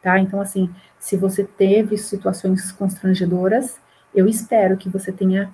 tá? 0.02 0.20
Então, 0.20 0.42
assim, 0.42 0.70
se 1.00 1.16
você 1.16 1.44
teve 1.44 1.98
situações 1.98 2.72
constrangedoras, 2.72 3.80
eu 4.14 4.28
espero 4.28 4.78
que 4.78 4.90
você 4.90 5.12
tenha 5.12 5.52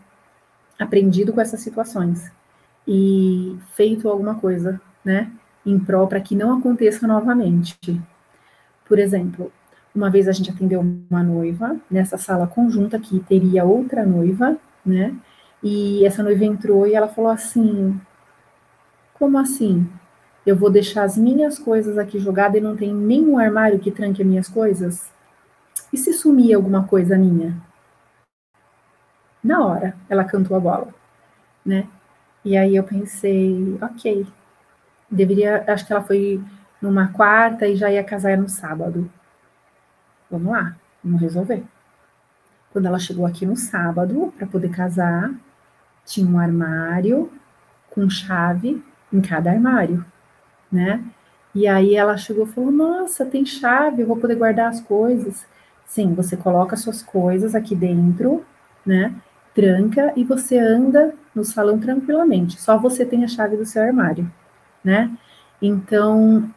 aprendido 0.80 1.34
com 1.34 1.42
essas 1.42 1.60
situações 1.60 2.32
e 2.88 3.58
feito 3.74 4.08
alguma 4.08 4.36
coisa, 4.36 4.80
né, 5.04 5.32
em 5.66 5.78
prol 5.80 6.08
para 6.08 6.22
que 6.22 6.36
não 6.36 6.58
aconteça 6.58 7.06
novamente. 7.08 7.78
Por 8.88 9.00
exemplo, 9.00 9.52
uma 9.94 10.10
vez 10.10 10.28
a 10.28 10.32
gente 10.32 10.50
atendeu 10.52 10.80
uma 10.80 11.24
noiva 11.24 11.76
nessa 11.90 12.18
sala 12.18 12.48
conjunta 12.48 13.00
que 13.00 13.20
teria 13.22 13.66
outra 13.66 14.06
noiva, 14.06 14.58
né? 14.86 15.14
E 15.62 16.06
essa 16.06 16.24
noiva 16.24 16.46
entrou 16.46 16.88
e 16.88 16.94
ela 16.94 17.08
falou 17.08 17.32
assim: 17.32 18.00
Como 19.16 19.38
assim? 19.38 19.90
Eu 20.48 20.56
vou 20.56 20.70
deixar 20.70 21.04
as 21.04 21.18
minhas 21.18 21.60
coisas 21.60 21.98
aqui 21.98 22.18
jogadas 22.18 22.56
e 22.56 22.64
não 22.64 22.78
tem 22.78 22.94
nenhum 22.94 23.38
armário 23.38 23.80
que 23.80 23.92
tranque 23.92 24.22
as 24.22 24.28
minhas 24.28 24.48
coisas? 24.48 25.12
E 25.92 25.98
se 25.98 26.14
sumir 26.14 26.54
alguma 26.54 26.88
coisa 26.88 27.18
minha? 27.18 27.62
Na 29.44 29.66
hora, 29.66 29.94
ela 30.08 30.24
cantou 30.24 30.56
a 30.56 30.60
bola, 30.62 30.88
né? 31.66 31.86
E 32.46 32.56
aí 32.56 32.78
eu 32.78 32.84
pensei, 32.86 33.78
ok, 33.82 34.26
deveria, 35.12 35.66
acho 35.68 35.86
que 35.86 35.92
ela 35.92 36.02
foi 36.02 36.42
numa 36.82 37.10
quarta 37.10 37.68
e 37.68 37.76
já 37.76 37.92
ia 37.92 38.02
casar 38.02 38.38
no 38.38 38.48
sábado. 38.48 39.12
Vamos 40.32 40.54
lá, 40.54 40.78
vamos 41.04 41.20
resolver. 41.20 41.62
Quando 42.72 42.86
ela 42.86 43.00
chegou 43.00 43.26
aqui 43.26 43.46
no 43.46 43.58
sábado 43.58 44.34
para 44.38 44.48
poder 44.48 44.70
casar, 44.70 45.30
tinha 46.06 46.26
um 46.26 46.40
armário 46.40 47.30
com 47.90 48.10
chave 48.10 48.82
em 49.12 49.20
cada 49.20 49.52
armário 49.52 50.06
né? 50.72 51.04
E 51.54 51.68
aí 51.68 51.96
ela 51.96 52.18
chegou 52.18 52.46
e 52.46 52.50
falou: 52.50 52.72
Nossa, 52.72 53.26
tem 53.26 53.46
chave, 53.46 54.02
eu 54.02 54.08
vou 54.08 54.18
poder 54.18 54.36
guardar 54.36 54.70
as 54.70 54.82
coisas. 54.82 55.46
Sim, 55.86 56.14
você 56.14 56.36
coloca 56.38 56.76
suas 56.76 57.02
coisas 57.02 57.56
aqui 57.56 57.76
dentro, 57.76 58.46
né? 58.86 59.16
Tranca 59.56 60.14
e 60.16 60.24
você 60.24 60.58
anda 60.60 61.14
no 61.34 61.44
salão 61.44 61.80
tranquilamente. 61.80 62.62
Só 62.62 62.78
você 62.78 63.06
tem 63.06 63.24
a 63.24 63.28
chave 63.28 63.58
do 63.58 63.66
seu 63.66 63.82
armário, 63.82 64.32
né? 64.84 65.12
Então, 65.62 66.50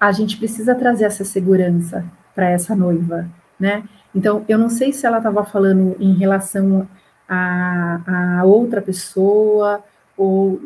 a 0.00 0.12
gente 0.12 0.36
precisa 0.38 0.74
trazer 0.74 1.04
essa 1.04 1.24
segurança 1.24 2.04
para 2.34 2.48
essa 2.48 2.74
noiva, 2.74 3.28
né? 3.58 3.84
Então, 4.14 4.44
eu 4.48 4.56
não 4.56 4.70
sei 4.70 4.92
se 4.92 5.04
ela 5.04 5.18
estava 5.18 5.44
falando 5.44 5.96
em 6.00 6.14
relação 6.14 6.88
a, 7.28 8.38
a 8.40 8.44
outra 8.44 8.80
pessoa 8.80 9.84
ou 10.18 10.60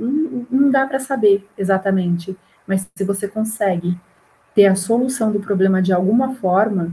não, 0.51 0.71
dá 0.71 0.87
para 0.87 0.99
saber 0.99 1.47
exatamente, 1.59 2.37
mas 2.67 2.89
se 2.95 3.05
você 3.05 3.29
consegue 3.29 3.97
ter 4.55 4.67
a 4.67 4.75
solução 4.75 5.31
do 5.31 5.41
problema 5.41 5.83
de 5.83 5.93
alguma 5.93 6.35
forma, 6.37 6.91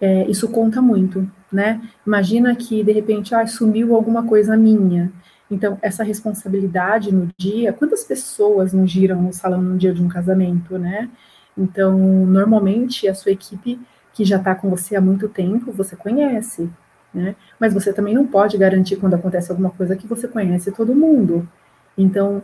é, 0.00 0.28
isso 0.28 0.48
conta 0.48 0.82
muito, 0.82 1.30
né? 1.50 1.80
Imagina 2.04 2.54
que 2.56 2.82
de 2.82 2.92
repente 2.92 3.34
ah, 3.34 3.46
sumiu 3.46 3.94
alguma 3.94 4.26
coisa 4.26 4.56
minha. 4.56 5.12
Então, 5.50 5.78
essa 5.82 6.02
responsabilidade 6.02 7.12
no 7.14 7.28
dia, 7.38 7.72
quantas 7.72 8.02
pessoas 8.04 8.72
não 8.72 8.86
giram 8.86 9.22
no 9.22 9.32
salão 9.32 9.62
no 9.62 9.78
dia 9.78 9.94
de 9.94 10.02
um 10.02 10.08
casamento, 10.08 10.78
né? 10.78 11.08
Então, 11.56 11.96
normalmente 12.26 13.06
a 13.06 13.14
sua 13.14 13.32
equipe 13.32 13.78
que 14.12 14.24
já 14.24 14.38
está 14.38 14.54
com 14.54 14.68
você 14.70 14.96
há 14.96 15.00
muito 15.00 15.28
tempo, 15.28 15.70
você 15.72 15.94
conhece, 15.94 16.70
né? 17.14 17.36
Mas 17.60 17.72
você 17.74 17.92
também 17.92 18.14
não 18.14 18.26
pode 18.26 18.58
garantir 18.58 18.96
quando 18.96 19.14
acontece 19.14 19.50
alguma 19.50 19.70
coisa 19.70 19.94
que 19.96 20.06
você 20.06 20.26
conhece 20.26 20.72
todo 20.72 20.94
mundo. 20.94 21.48
Então, 21.96 22.42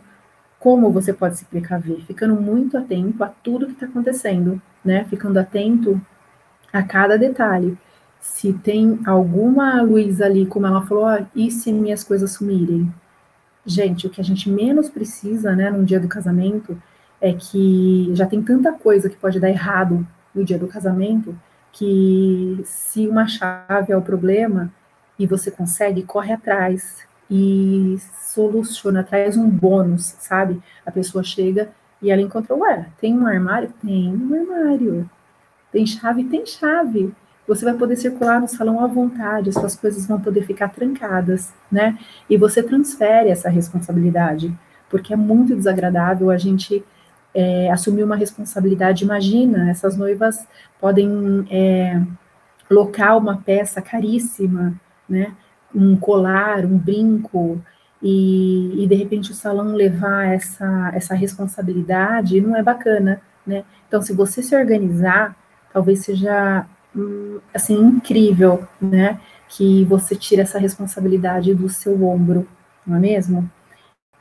como 0.59 0.91
você 0.91 1.13
pode 1.13 1.37
se 1.37 1.45
precaver? 1.45 2.01
Ficando 2.01 2.39
muito 2.39 2.77
atento 2.77 3.23
a 3.23 3.27
tudo 3.27 3.67
que 3.67 3.73
está 3.73 3.85
acontecendo, 3.85 4.61
né? 4.83 5.05
Ficando 5.05 5.39
atento 5.39 5.99
a 6.71 6.83
cada 6.83 7.17
detalhe. 7.17 7.77
Se 8.19 8.51
tem 8.51 8.99
alguma 9.05 9.81
luz 9.81 10.21
ali, 10.21 10.45
como 10.45 10.67
ela 10.67 10.85
falou, 10.85 11.05
ah, 11.05 11.25
e 11.33 11.49
se 11.49 11.71
minhas 11.71 12.03
coisas 12.03 12.31
sumirem? 12.31 12.93
Gente, 13.65 14.07
o 14.07 14.09
que 14.09 14.19
a 14.19 14.23
gente 14.23 14.49
menos 14.49 14.89
precisa, 14.89 15.55
né, 15.55 15.69
no 15.69 15.85
dia 15.85 15.99
do 15.99 16.07
casamento, 16.07 16.81
é 17.21 17.33
que 17.33 18.09
já 18.13 18.25
tem 18.25 18.41
tanta 18.41 18.73
coisa 18.73 19.09
que 19.09 19.17
pode 19.17 19.39
dar 19.39 19.49
errado 19.49 20.05
no 20.33 20.43
dia 20.43 20.57
do 20.57 20.67
casamento, 20.67 21.37
que 21.71 22.61
se 22.65 23.07
uma 23.07 23.27
chave 23.27 23.91
é 23.91 23.97
o 23.97 24.01
problema 24.01 24.71
e 25.17 25.25
você 25.27 25.51
consegue, 25.51 26.03
corre 26.03 26.33
atrás, 26.33 27.05
e 27.29 27.97
soluciona, 28.21 29.03
traz 29.03 29.37
um 29.37 29.49
bônus, 29.49 30.15
sabe? 30.19 30.61
A 30.85 30.91
pessoa 30.91 31.23
chega 31.23 31.69
e 32.01 32.09
ela 32.09 32.21
encontrou, 32.21 32.59
ué, 32.59 32.87
tem 32.99 33.17
um 33.17 33.27
armário? 33.27 33.71
Tem 33.81 34.09
um 34.09 34.33
armário. 34.33 35.09
Tem 35.71 35.85
chave? 35.85 36.23
Tem 36.23 36.45
chave. 36.45 37.13
Você 37.47 37.65
vai 37.65 37.73
poder 37.73 37.95
circular 37.95 38.39
no 38.39 38.47
salão 38.47 38.83
à 38.83 38.87
vontade, 38.87 39.51
suas 39.51 39.75
coisas 39.75 40.05
vão 40.05 40.21
poder 40.21 40.45
ficar 40.45 40.69
trancadas, 40.69 41.51
né? 41.71 41.97
E 42.29 42.37
você 42.37 42.61
transfere 42.61 43.29
essa 43.29 43.49
responsabilidade, 43.49 44.55
porque 44.87 45.13
é 45.13 45.15
muito 45.15 45.55
desagradável 45.55 46.29
a 46.29 46.37
gente 46.37 46.85
é, 47.33 47.71
assumir 47.71 48.03
uma 48.03 48.15
responsabilidade. 48.15 49.03
Imagina, 49.03 49.69
essas 49.69 49.97
noivas 49.97 50.47
podem 50.79 51.47
é, 51.49 51.99
locar 52.69 53.17
uma 53.17 53.37
peça 53.37 53.81
caríssima, 53.81 54.79
né? 55.07 55.35
Um 55.73 55.95
colar, 55.95 56.65
um 56.65 56.77
brinco, 56.77 57.61
e, 58.01 58.83
e, 58.83 58.87
de 58.87 58.95
repente 58.95 59.31
o 59.31 59.35
salão 59.35 59.73
levar 59.73 60.27
essa, 60.27 60.91
essa 60.93 61.13
responsabilidade 61.13 62.39
não 62.39 62.55
é 62.55 62.63
bacana, 62.63 63.21
né? 63.45 63.65
Então, 63.87 64.01
se 64.01 64.13
você 64.13 64.41
se 64.41 64.55
organizar, 64.55 65.35
talvez 65.73 65.99
seja 66.05 66.65
hum, 66.95 67.39
assim 67.53 67.75
incrível, 67.75 68.65
né? 68.79 69.19
Que 69.49 69.83
você 69.85 70.15
tire 70.15 70.41
essa 70.41 70.59
responsabilidade 70.59 71.53
do 71.53 71.67
seu 71.67 72.03
ombro, 72.05 72.47
não 72.85 72.97
é 72.97 72.99
mesmo? 72.99 73.49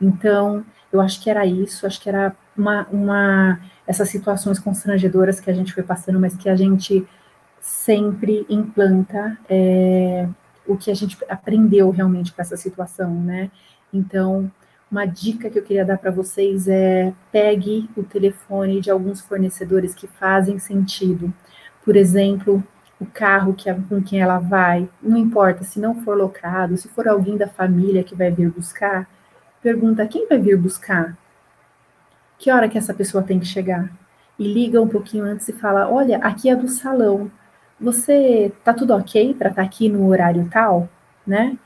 Então, 0.01 0.65
eu 0.93 1.01
acho 1.01 1.23
que 1.23 1.31
era 1.31 1.47
isso, 1.47 1.87
acho 1.87 2.01
que 2.01 2.09
era 2.09 2.35
uma, 2.57 2.87
uma 2.91 3.61
essas 3.87 4.09
situações 4.09 4.59
constrangedoras 4.59 5.41
que 5.41 5.51
a 5.51 5.55
gente 5.55 5.73
foi 5.73 5.83
passando, 5.83 6.19
mas 6.19 6.37
que 6.37 6.49
a 6.49 6.57
gente 6.57 7.07
sempre 7.61 8.47
implanta 8.49 9.39
é, 9.49 10.29
o 10.69 10.77
que 10.77 10.91
a 10.91 10.95
gente 10.95 11.19
aprendeu 11.29 11.91
realmente 11.91 12.33
com 12.33 12.41
essa 12.41 12.57
situação, 12.57 13.13
né? 13.13 13.51
Então, 13.93 14.51
uma 14.91 15.07
dica 15.07 15.51
que 15.51 15.59
eu 15.59 15.63
queria 15.63 15.85
dar 15.85 15.99
para 15.99 16.11
vocês 16.11 16.69
é 16.69 17.13
pegue 17.33 17.89
o 17.97 18.03
telefone 18.03 18.81
de 18.81 18.91
alguns 18.91 19.21
fornecedores 19.21 19.95
que 19.95 20.07
fazem 20.07 20.59
sentido. 20.59 21.33
Por 21.85 21.97
exemplo, 21.97 22.63
o 23.01 23.07
carro 23.07 23.55
que, 23.55 23.73
com 23.89 24.03
quem 24.03 24.21
ela 24.21 24.39
vai, 24.39 24.89
não 25.03 25.17
importa 25.17 25.65
se 25.65 25.81
não 25.81 26.03
for 26.03 26.17
locado, 26.17 26.77
se 26.77 26.89
for 26.89 27.09
alguém 27.09 27.37
da 27.37 27.49
família 27.49 28.05
que 28.05 28.15
vai 28.15 28.31
vir 28.31 28.51
buscar, 28.51 29.09
pergunta 29.63 30.07
quem 30.07 30.29
vai 30.29 30.39
vir 30.39 30.57
buscar? 30.57 31.17
Que 32.39 32.51
hora 32.51 32.69
que 32.69 32.79
essa 32.79 32.95
pessoa 32.95 33.23
tem 33.23 33.41
que 33.41 33.47
chegar? 33.47 33.91
E 34.39 34.53
liga 34.53 34.81
um 34.81 34.89
pouquinho 34.89 35.25
antes 35.25 35.49
e 35.49 35.53
fala: 35.53 35.91
Olha, 35.91 36.19
aqui 36.19 36.49
é 36.49 36.55
do 36.55 36.69
salão. 36.69 37.31
Você 37.81 38.53
tá 38.65 38.75
tudo 38.75 38.95
ok 38.95 39.35
para 39.35 39.51
estar 39.51 39.63
tá 39.63 39.67
aqui 39.67 39.89
no 39.89 40.09
horário 40.09 40.49
tal, 40.51 40.89
né? 41.27 41.57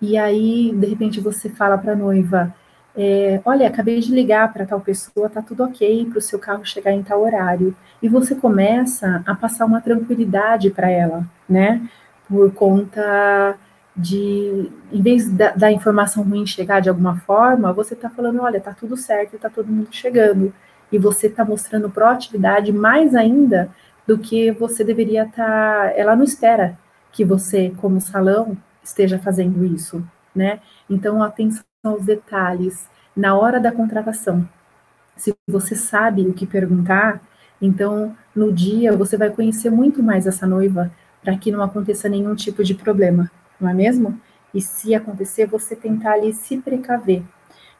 E 0.00 0.18
aí, 0.18 0.72
de 0.74 0.86
repente, 0.86 1.20
você 1.20 1.48
fala 1.48 1.78
para 1.78 1.92
a 1.92 1.96
noiva: 1.96 2.54
é, 2.94 3.40
olha, 3.44 3.66
acabei 3.68 4.00
de 4.00 4.12
ligar 4.12 4.52
para 4.52 4.66
tal 4.66 4.80
pessoa, 4.80 5.30
tá 5.30 5.40
tudo 5.40 5.64
ok 5.64 6.06
para 6.06 6.18
o 6.18 6.22
seu 6.22 6.38
carro 6.38 6.64
chegar 6.64 6.92
em 6.92 7.02
tal 7.02 7.22
horário. 7.22 7.74
E 8.02 8.08
você 8.08 8.34
começa 8.34 9.22
a 9.26 9.34
passar 9.34 9.64
uma 9.64 9.80
tranquilidade 9.80 10.70
para 10.70 10.90
ela, 10.90 11.24
né? 11.48 11.80
Por 12.28 12.52
conta 12.52 13.56
de, 13.96 14.70
em 14.90 15.02
vez 15.02 15.30
da, 15.30 15.50
da, 15.52 15.70
informação 15.70 16.22
ruim 16.22 16.46
chegar 16.46 16.80
de 16.80 16.88
alguma 16.88 17.16
forma, 17.20 17.72
você 17.72 17.94
está 17.94 18.08
falando, 18.10 18.40
olha, 18.40 18.60
tá 18.60 18.74
tudo 18.74 18.96
certo, 18.96 19.38
tá 19.38 19.50
todo 19.50 19.72
mundo 19.72 19.88
chegando. 19.90 20.52
E 20.90 20.98
você 20.98 21.26
está 21.28 21.44
mostrando 21.44 21.90
proatividade 21.90 22.72
mais 22.72 23.14
ainda 23.14 23.70
do 24.06 24.18
que 24.18 24.50
você 24.52 24.84
deveria 24.84 25.24
estar. 25.24 25.90
Tá, 25.90 25.92
ela 25.96 26.16
não 26.16 26.24
espera 26.24 26.78
que 27.10 27.24
você, 27.24 27.72
como 27.76 28.00
salão, 28.00 28.56
esteja 28.82 29.18
fazendo 29.18 29.64
isso, 29.64 30.04
né? 30.34 30.60
Então, 30.88 31.22
atenção 31.22 31.64
aos 31.84 32.04
detalhes 32.04 32.88
na 33.16 33.36
hora 33.36 33.60
da 33.60 33.70
contratação. 33.70 34.48
Se 35.16 35.34
você 35.46 35.74
sabe 35.74 36.22
o 36.22 36.32
que 36.32 36.46
perguntar, 36.46 37.20
então 37.60 38.16
no 38.34 38.52
dia 38.52 38.96
você 38.96 39.16
vai 39.16 39.30
conhecer 39.30 39.70
muito 39.70 40.02
mais 40.02 40.26
essa 40.26 40.46
noiva 40.46 40.90
para 41.22 41.36
que 41.36 41.52
não 41.52 41.62
aconteça 41.62 42.08
nenhum 42.08 42.34
tipo 42.34 42.64
de 42.64 42.74
problema, 42.74 43.30
não 43.60 43.68
é 43.68 43.74
mesmo? 43.74 44.18
E 44.54 44.60
se 44.60 44.94
acontecer, 44.94 45.46
você 45.46 45.76
tentar 45.76 46.14
ali 46.14 46.32
se 46.32 46.58
precaver. 46.58 47.22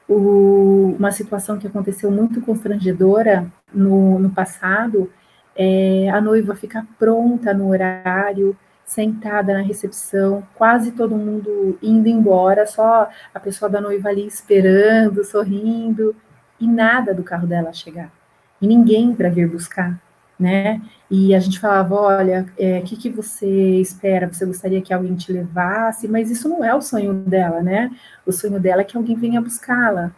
O, 0.08 0.94
uma 0.98 1.10
situação 1.10 1.58
que 1.58 1.66
aconteceu 1.66 2.10
muito 2.10 2.40
constrangedora 2.40 3.50
no, 3.72 4.18
no 4.18 4.30
passado 4.30 5.10
é 5.56 6.08
a 6.10 6.20
noiva 6.20 6.54
ficar 6.54 6.86
pronta 6.98 7.52
no 7.52 7.68
horário, 7.68 8.56
sentada 8.84 9.54
na 9.54 9.60
recepção, 9.60 10.42
quase 10.54 10.92
todo 10.92 11.16
mundo 11.16 11.78
indo 11.82 12.08
embora, 12.08 12.66
só 12.66 13.08
a 13.34 13.40
pessoa 13.40 13.70
da 13.70 13.80
noiva 13.80 14.08
ali 14.08 14.26
esperando, 14.26 15.24
sorrindo, 15.24 16.14
e 16.60 16.66
nada 16.66 17.14
do 17.14 17.24
carro 17.24 17.46
dela 17.46 17.72
chegar. 17.72 18.12
E 18.60 18.66
ninguém 18.66 19.14
para 19.14 19.28
vir 19.28 19.48
buscar, 19.48 20.00
né? 20.38 20.80
E 21.10 21.34
a 21.34 21.40
gente 21.40 21.58
falava, 21.58 21.94
olha, 21.94 22.46
o 22.58 22.62
é, 22.62 22.80
que, 22.82 22.96
que 22.96 23.10
você 23.10 23.80
espera? 23.80 24.32
Você 24.32 24.46
gostaria 24.46 24.80
que 24.80 24.92
alguém 24.92 25.14
te 25.14 25.32
levasse? 25.32 26.06
Mas 26.06 26.30
isso 26.30 26.48
não 26.48 26.64
é 26.64 26.74
o 26.74 26.80
sonho 26.80 27.14
dela, 27.14 27.62
né? 27.62 27.90
O 28.24 28.32
sonho 28.32 28.60
dela 28.60 28.82
é 28.82 28.84
que 28.84 28.96
alguém 28.96 29.16
venha 29.16 29.40
buscá-la. 29.40 30.12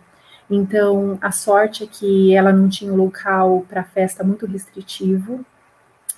Então, 0.51 1.19
a 1.21 1.31
sorte 1.31 1.85
é 1.85 1.87
que 1.87 2.35
ela 2.35 2.53
não 2.53 2.69
tinha 2.69 2.93
um 2.93 2.97
local 2.97 3.65
para 3.69 3.83
festa 3.83 4.23
muito 4.23 4.47
restritivo, 4.47 5.45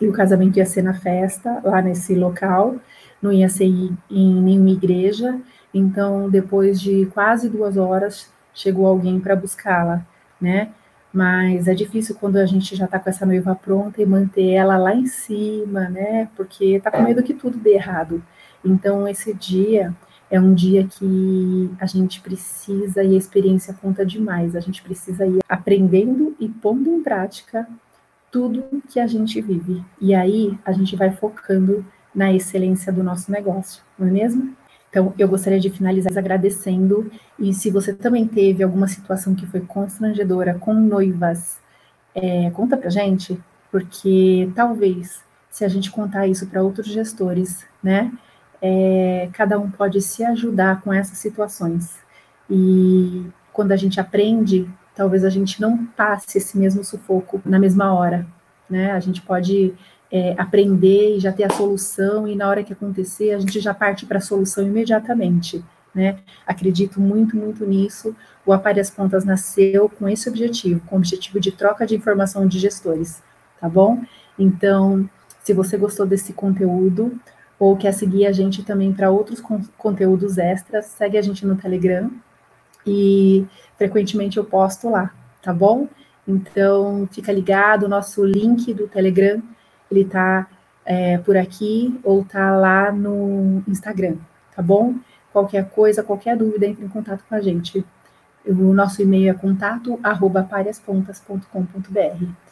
e 0.01 0.09
o 0.09 0.13
casamento 0.13 0.59
ia 0.59 0.67
ser 0.67 0.83
na 0.83 0.95
festa, 0.95 1.61
lá 1.65 1.81
nesse 1.81 2.15
local, 2.15 2.77
não 3.23 3.33
ia 3.33 3.49
ser 3.49 3.65
em 3.65 3.97
nenhuma 4.11 4.71
igreja. 4.71 5.41
Então, 5.73 6.29
depois 6.29 6.81
de 6.81 7.07
quase 7.07 7.49
duas 7.49 7.77
horas, 7.77 8.31
chegou 8.53 8.87
alguém 8.87 9.19
para 9.21 9.37
buscá-la, 9.37 10.05
né? 10.41 10.71
Mas 11.13 11.67
é 11.67 11.75
difícil 11.75 12.15
quando 12.21 12.37
a 12.37 12.45
gente 12.45 12.77
já 12.77 12.85
está 12.85 12.99
com 12.99 13.09
essa 13.09 13.25
noiva 13.25 13.55
pronta 13.55 14.03
e 14.03 14.07
manter 14.07 14.51
ela 14.51 14.77
lá 14.77 14.95
em 14.95 15.07
cima, 15.07 15.89
né? 15.89 16.29
Porque 16.37 16.77
está 16.77 16.91
com 16.91 17.03
medo 17.03 17.23
que 17.23 17.33
tudo 17.33 17.57
dê 17.57 17.75
errado. 17.75 18.23
Então, 18.63 19.09
esse 19.09 19.33
dia 19.33 19.95
é 20.31 20.41
um 20.41 20.55
dia 20.55 20.87
que 20.87 21.71
a 21.79 21.87
gente 21.87 22.21
precisa 22.21 23.03
e 23.03 23.15
a 23.15 23.19
experiência 23.19 23.75
conta 23.75 24.05
demais. 24.05 24.57
A 24.57 24.61
gente 24.61 24.83
precisa 24.83 25.27
ir 25.27 25.41
aprendendo 25.49 26.35
e 26.41 26.49
pondo 26.49 26.91
em 26.91 27.03
prática 27.03 27.69
tudo 28.31 28.65
que 28.89 28.99
a 28.99 29.07
gente 29.07 29.41
vive. 29.41 29.85
E 30.01 30.15
aí 30.15 30.59
a 30.65 30.73
gente 30.73 30.97
vai 30.97 31.11
focando 31.13 31.85
na 32.15 32.33
excelência 32.33 32.93
do 32.93 33.03
nosso 33.03 33.31
negócio, 33.31 33.83
não 33.99 34.09
é 34.09 34.11
mesmo? 34.11 34.57
Então, 34.89 35.13
eu 35.19 35.29
gostaria 35.29 35.61
de 35.61 35.69
finalizar 35.69 36.17
agradecendo. 36.17 37.11
E 37.39 37.53
se 37.53 37.71
você 37.71 37.93
também 37.93 38.27
teve 38.27 38.63
alguma 38.63 38.89
situação 38.89 39.35
que 39.35 39.47
foi 39.47 39.61
constrangedora 39.61 40.55
com 40.55 40.73
noivas, 40.73 41.59
é, 42.15 42.51
conta 42.51 42.77
pra 42.79 42.89
gente, 42.89 43.39
porque 43.71 44.51
talvez, 44.55 45.23
se 45.51 45.65
a 45.65 45.69
gente 45.69 45.91
contar 45.91 46.27
isso 46.27 46.47
para 46.47 46.63
outros 46.63 46.87
gestores, 46.87 47.67
né, 47.83 48.11
é, 48.61 49.29
cada 49.33 49.59
um 49.59 49.71
pode 49.71 50.01
se 50.01 50.25
ajudar 50.25 50.81
com 50.81 50.93
essas 50.93 51.19
situações. 51.19 51.97
E 52.49 53.27
quando 53.53 53.73
a 53.73 53.77
gente 53.77 54.01
aprende 54.01 54.69
talvez 54.97 55.25
a 55.25 55.31
gente 55.31 55.61
não 55.61 55.85
passe 55.85 56.39
esse 56.39 56.59
mesmo 56.59 56.83
sufoco 56.83 57.41
na 57.45 57.59
mesma 57.59 57.93
hora, 57.93 58.27
né? 58.69 58.93
A 58.93 58.99
gente 58.99 59.21
pode 59.21 59.75
é, 60.11 60.35
aprender 60.39 61.17
e 61.17 61.21
já 61.21 61.31
ter 61.31 61.45
a 61.45 61.51
solução, 61.51 62.27
e 62.27 62.35
na 62.35 62.49
hora 62.49 62.65
que 62.65 62.73
acontecer, 62.73 63.33
a 63.33 63.39
gente 63.39 63.61
já 63.61 63.75
parte 63.75 64.07
para 64.07 64.19
a 64.19 64.23
solução 64.23 64.67
imediatamente, 64.67 65.63
né? 65.95 66.19
Acredito 66.47 66.99
muito, 66.99 67.37
muito 67.37 67.65
nisso. 67.67 68.17
O 68.45 68.53
Apare 68.53 68.81
as 68.81 68.91
Pontas 68.91 69.25
nasceu 69.25 69.89
com 69.91 70.09
esse 70.09 70.29
objetivo, 70.29 70.81
com 70.87 70.97
o 70.97 70.99
objetivo 70.99 71.39
de 71.39 71.53
troca 71.53 71.87
de 71.87 71.95
informação 71.95 72.49
de 72.49 72.59
gestores, 72.59 73.23
tá 73.61 73.69
bom? 73.69 74.03
Então, 74.39 75.09
se 75.45 75.53
você 75.53 75.77
gostou 75.77 76.07
desse 76.07 76.33
conteúdo, 76.33 77.21
ou 77.59 77.77
quer 77.77 77.93
seguir 77.93 78.27
a 78.27 78.33
gente 78.33 78.63
também 78.63 78.93
para 78.93 79.11
outros 79.11 79.41
con 79.41 79.61
conteúdos 79.79 80.39
extras, 80.39 80.87
segue 80.87 81.17
a 81.17 81.23
gente 81.23 81.47
no 81.47 81.57
Telegram, 81.57 82.11
e 82.87 83.47
frequentemente 83.77 84.37
eu 84.37 84.45
posto 84.45 84.89
lá, 84.89 85.13
tá 85.43 85.53
bom? 85.53 85.89
Então, 86.27 87.09
fica 87.11 87.33
ligado, 87.33 87.85
o 87.85 87.89
nosso 87.89 88.25
link 88.25 88.73
do 88.75 88.87
Telegram, 88.89 89.43
ele 89.91 90.05
tá 90.05 90.49
é, 90.85 91.19
por 91.19 91.37
aqui 91.37 91.99
ou 92.03 92.25
tá 92.25 92.57
lá 92.57 92.93
no 92.93 93.63
Instagram, 93.67 94.17
tá 94.55 94.63
bom? 94.63 94.95
Qualquer 95.33 95.69
coisa, 95.71 96.03
qualquer 96.03 96.37
dúvida, 96.37 96.67
entre 96.67 96.85
em 96.85 96.89
contato 96.89 97.25
com 97.29 97.35
a 97.35 97.41
gente. 97.41 97.85
O 98.45 98.73
nosso 98.73 99.03
e-mail 99.03 99.31
é 99.31 99.35
contato, 99.35 99.99
arroba 100.03 100.49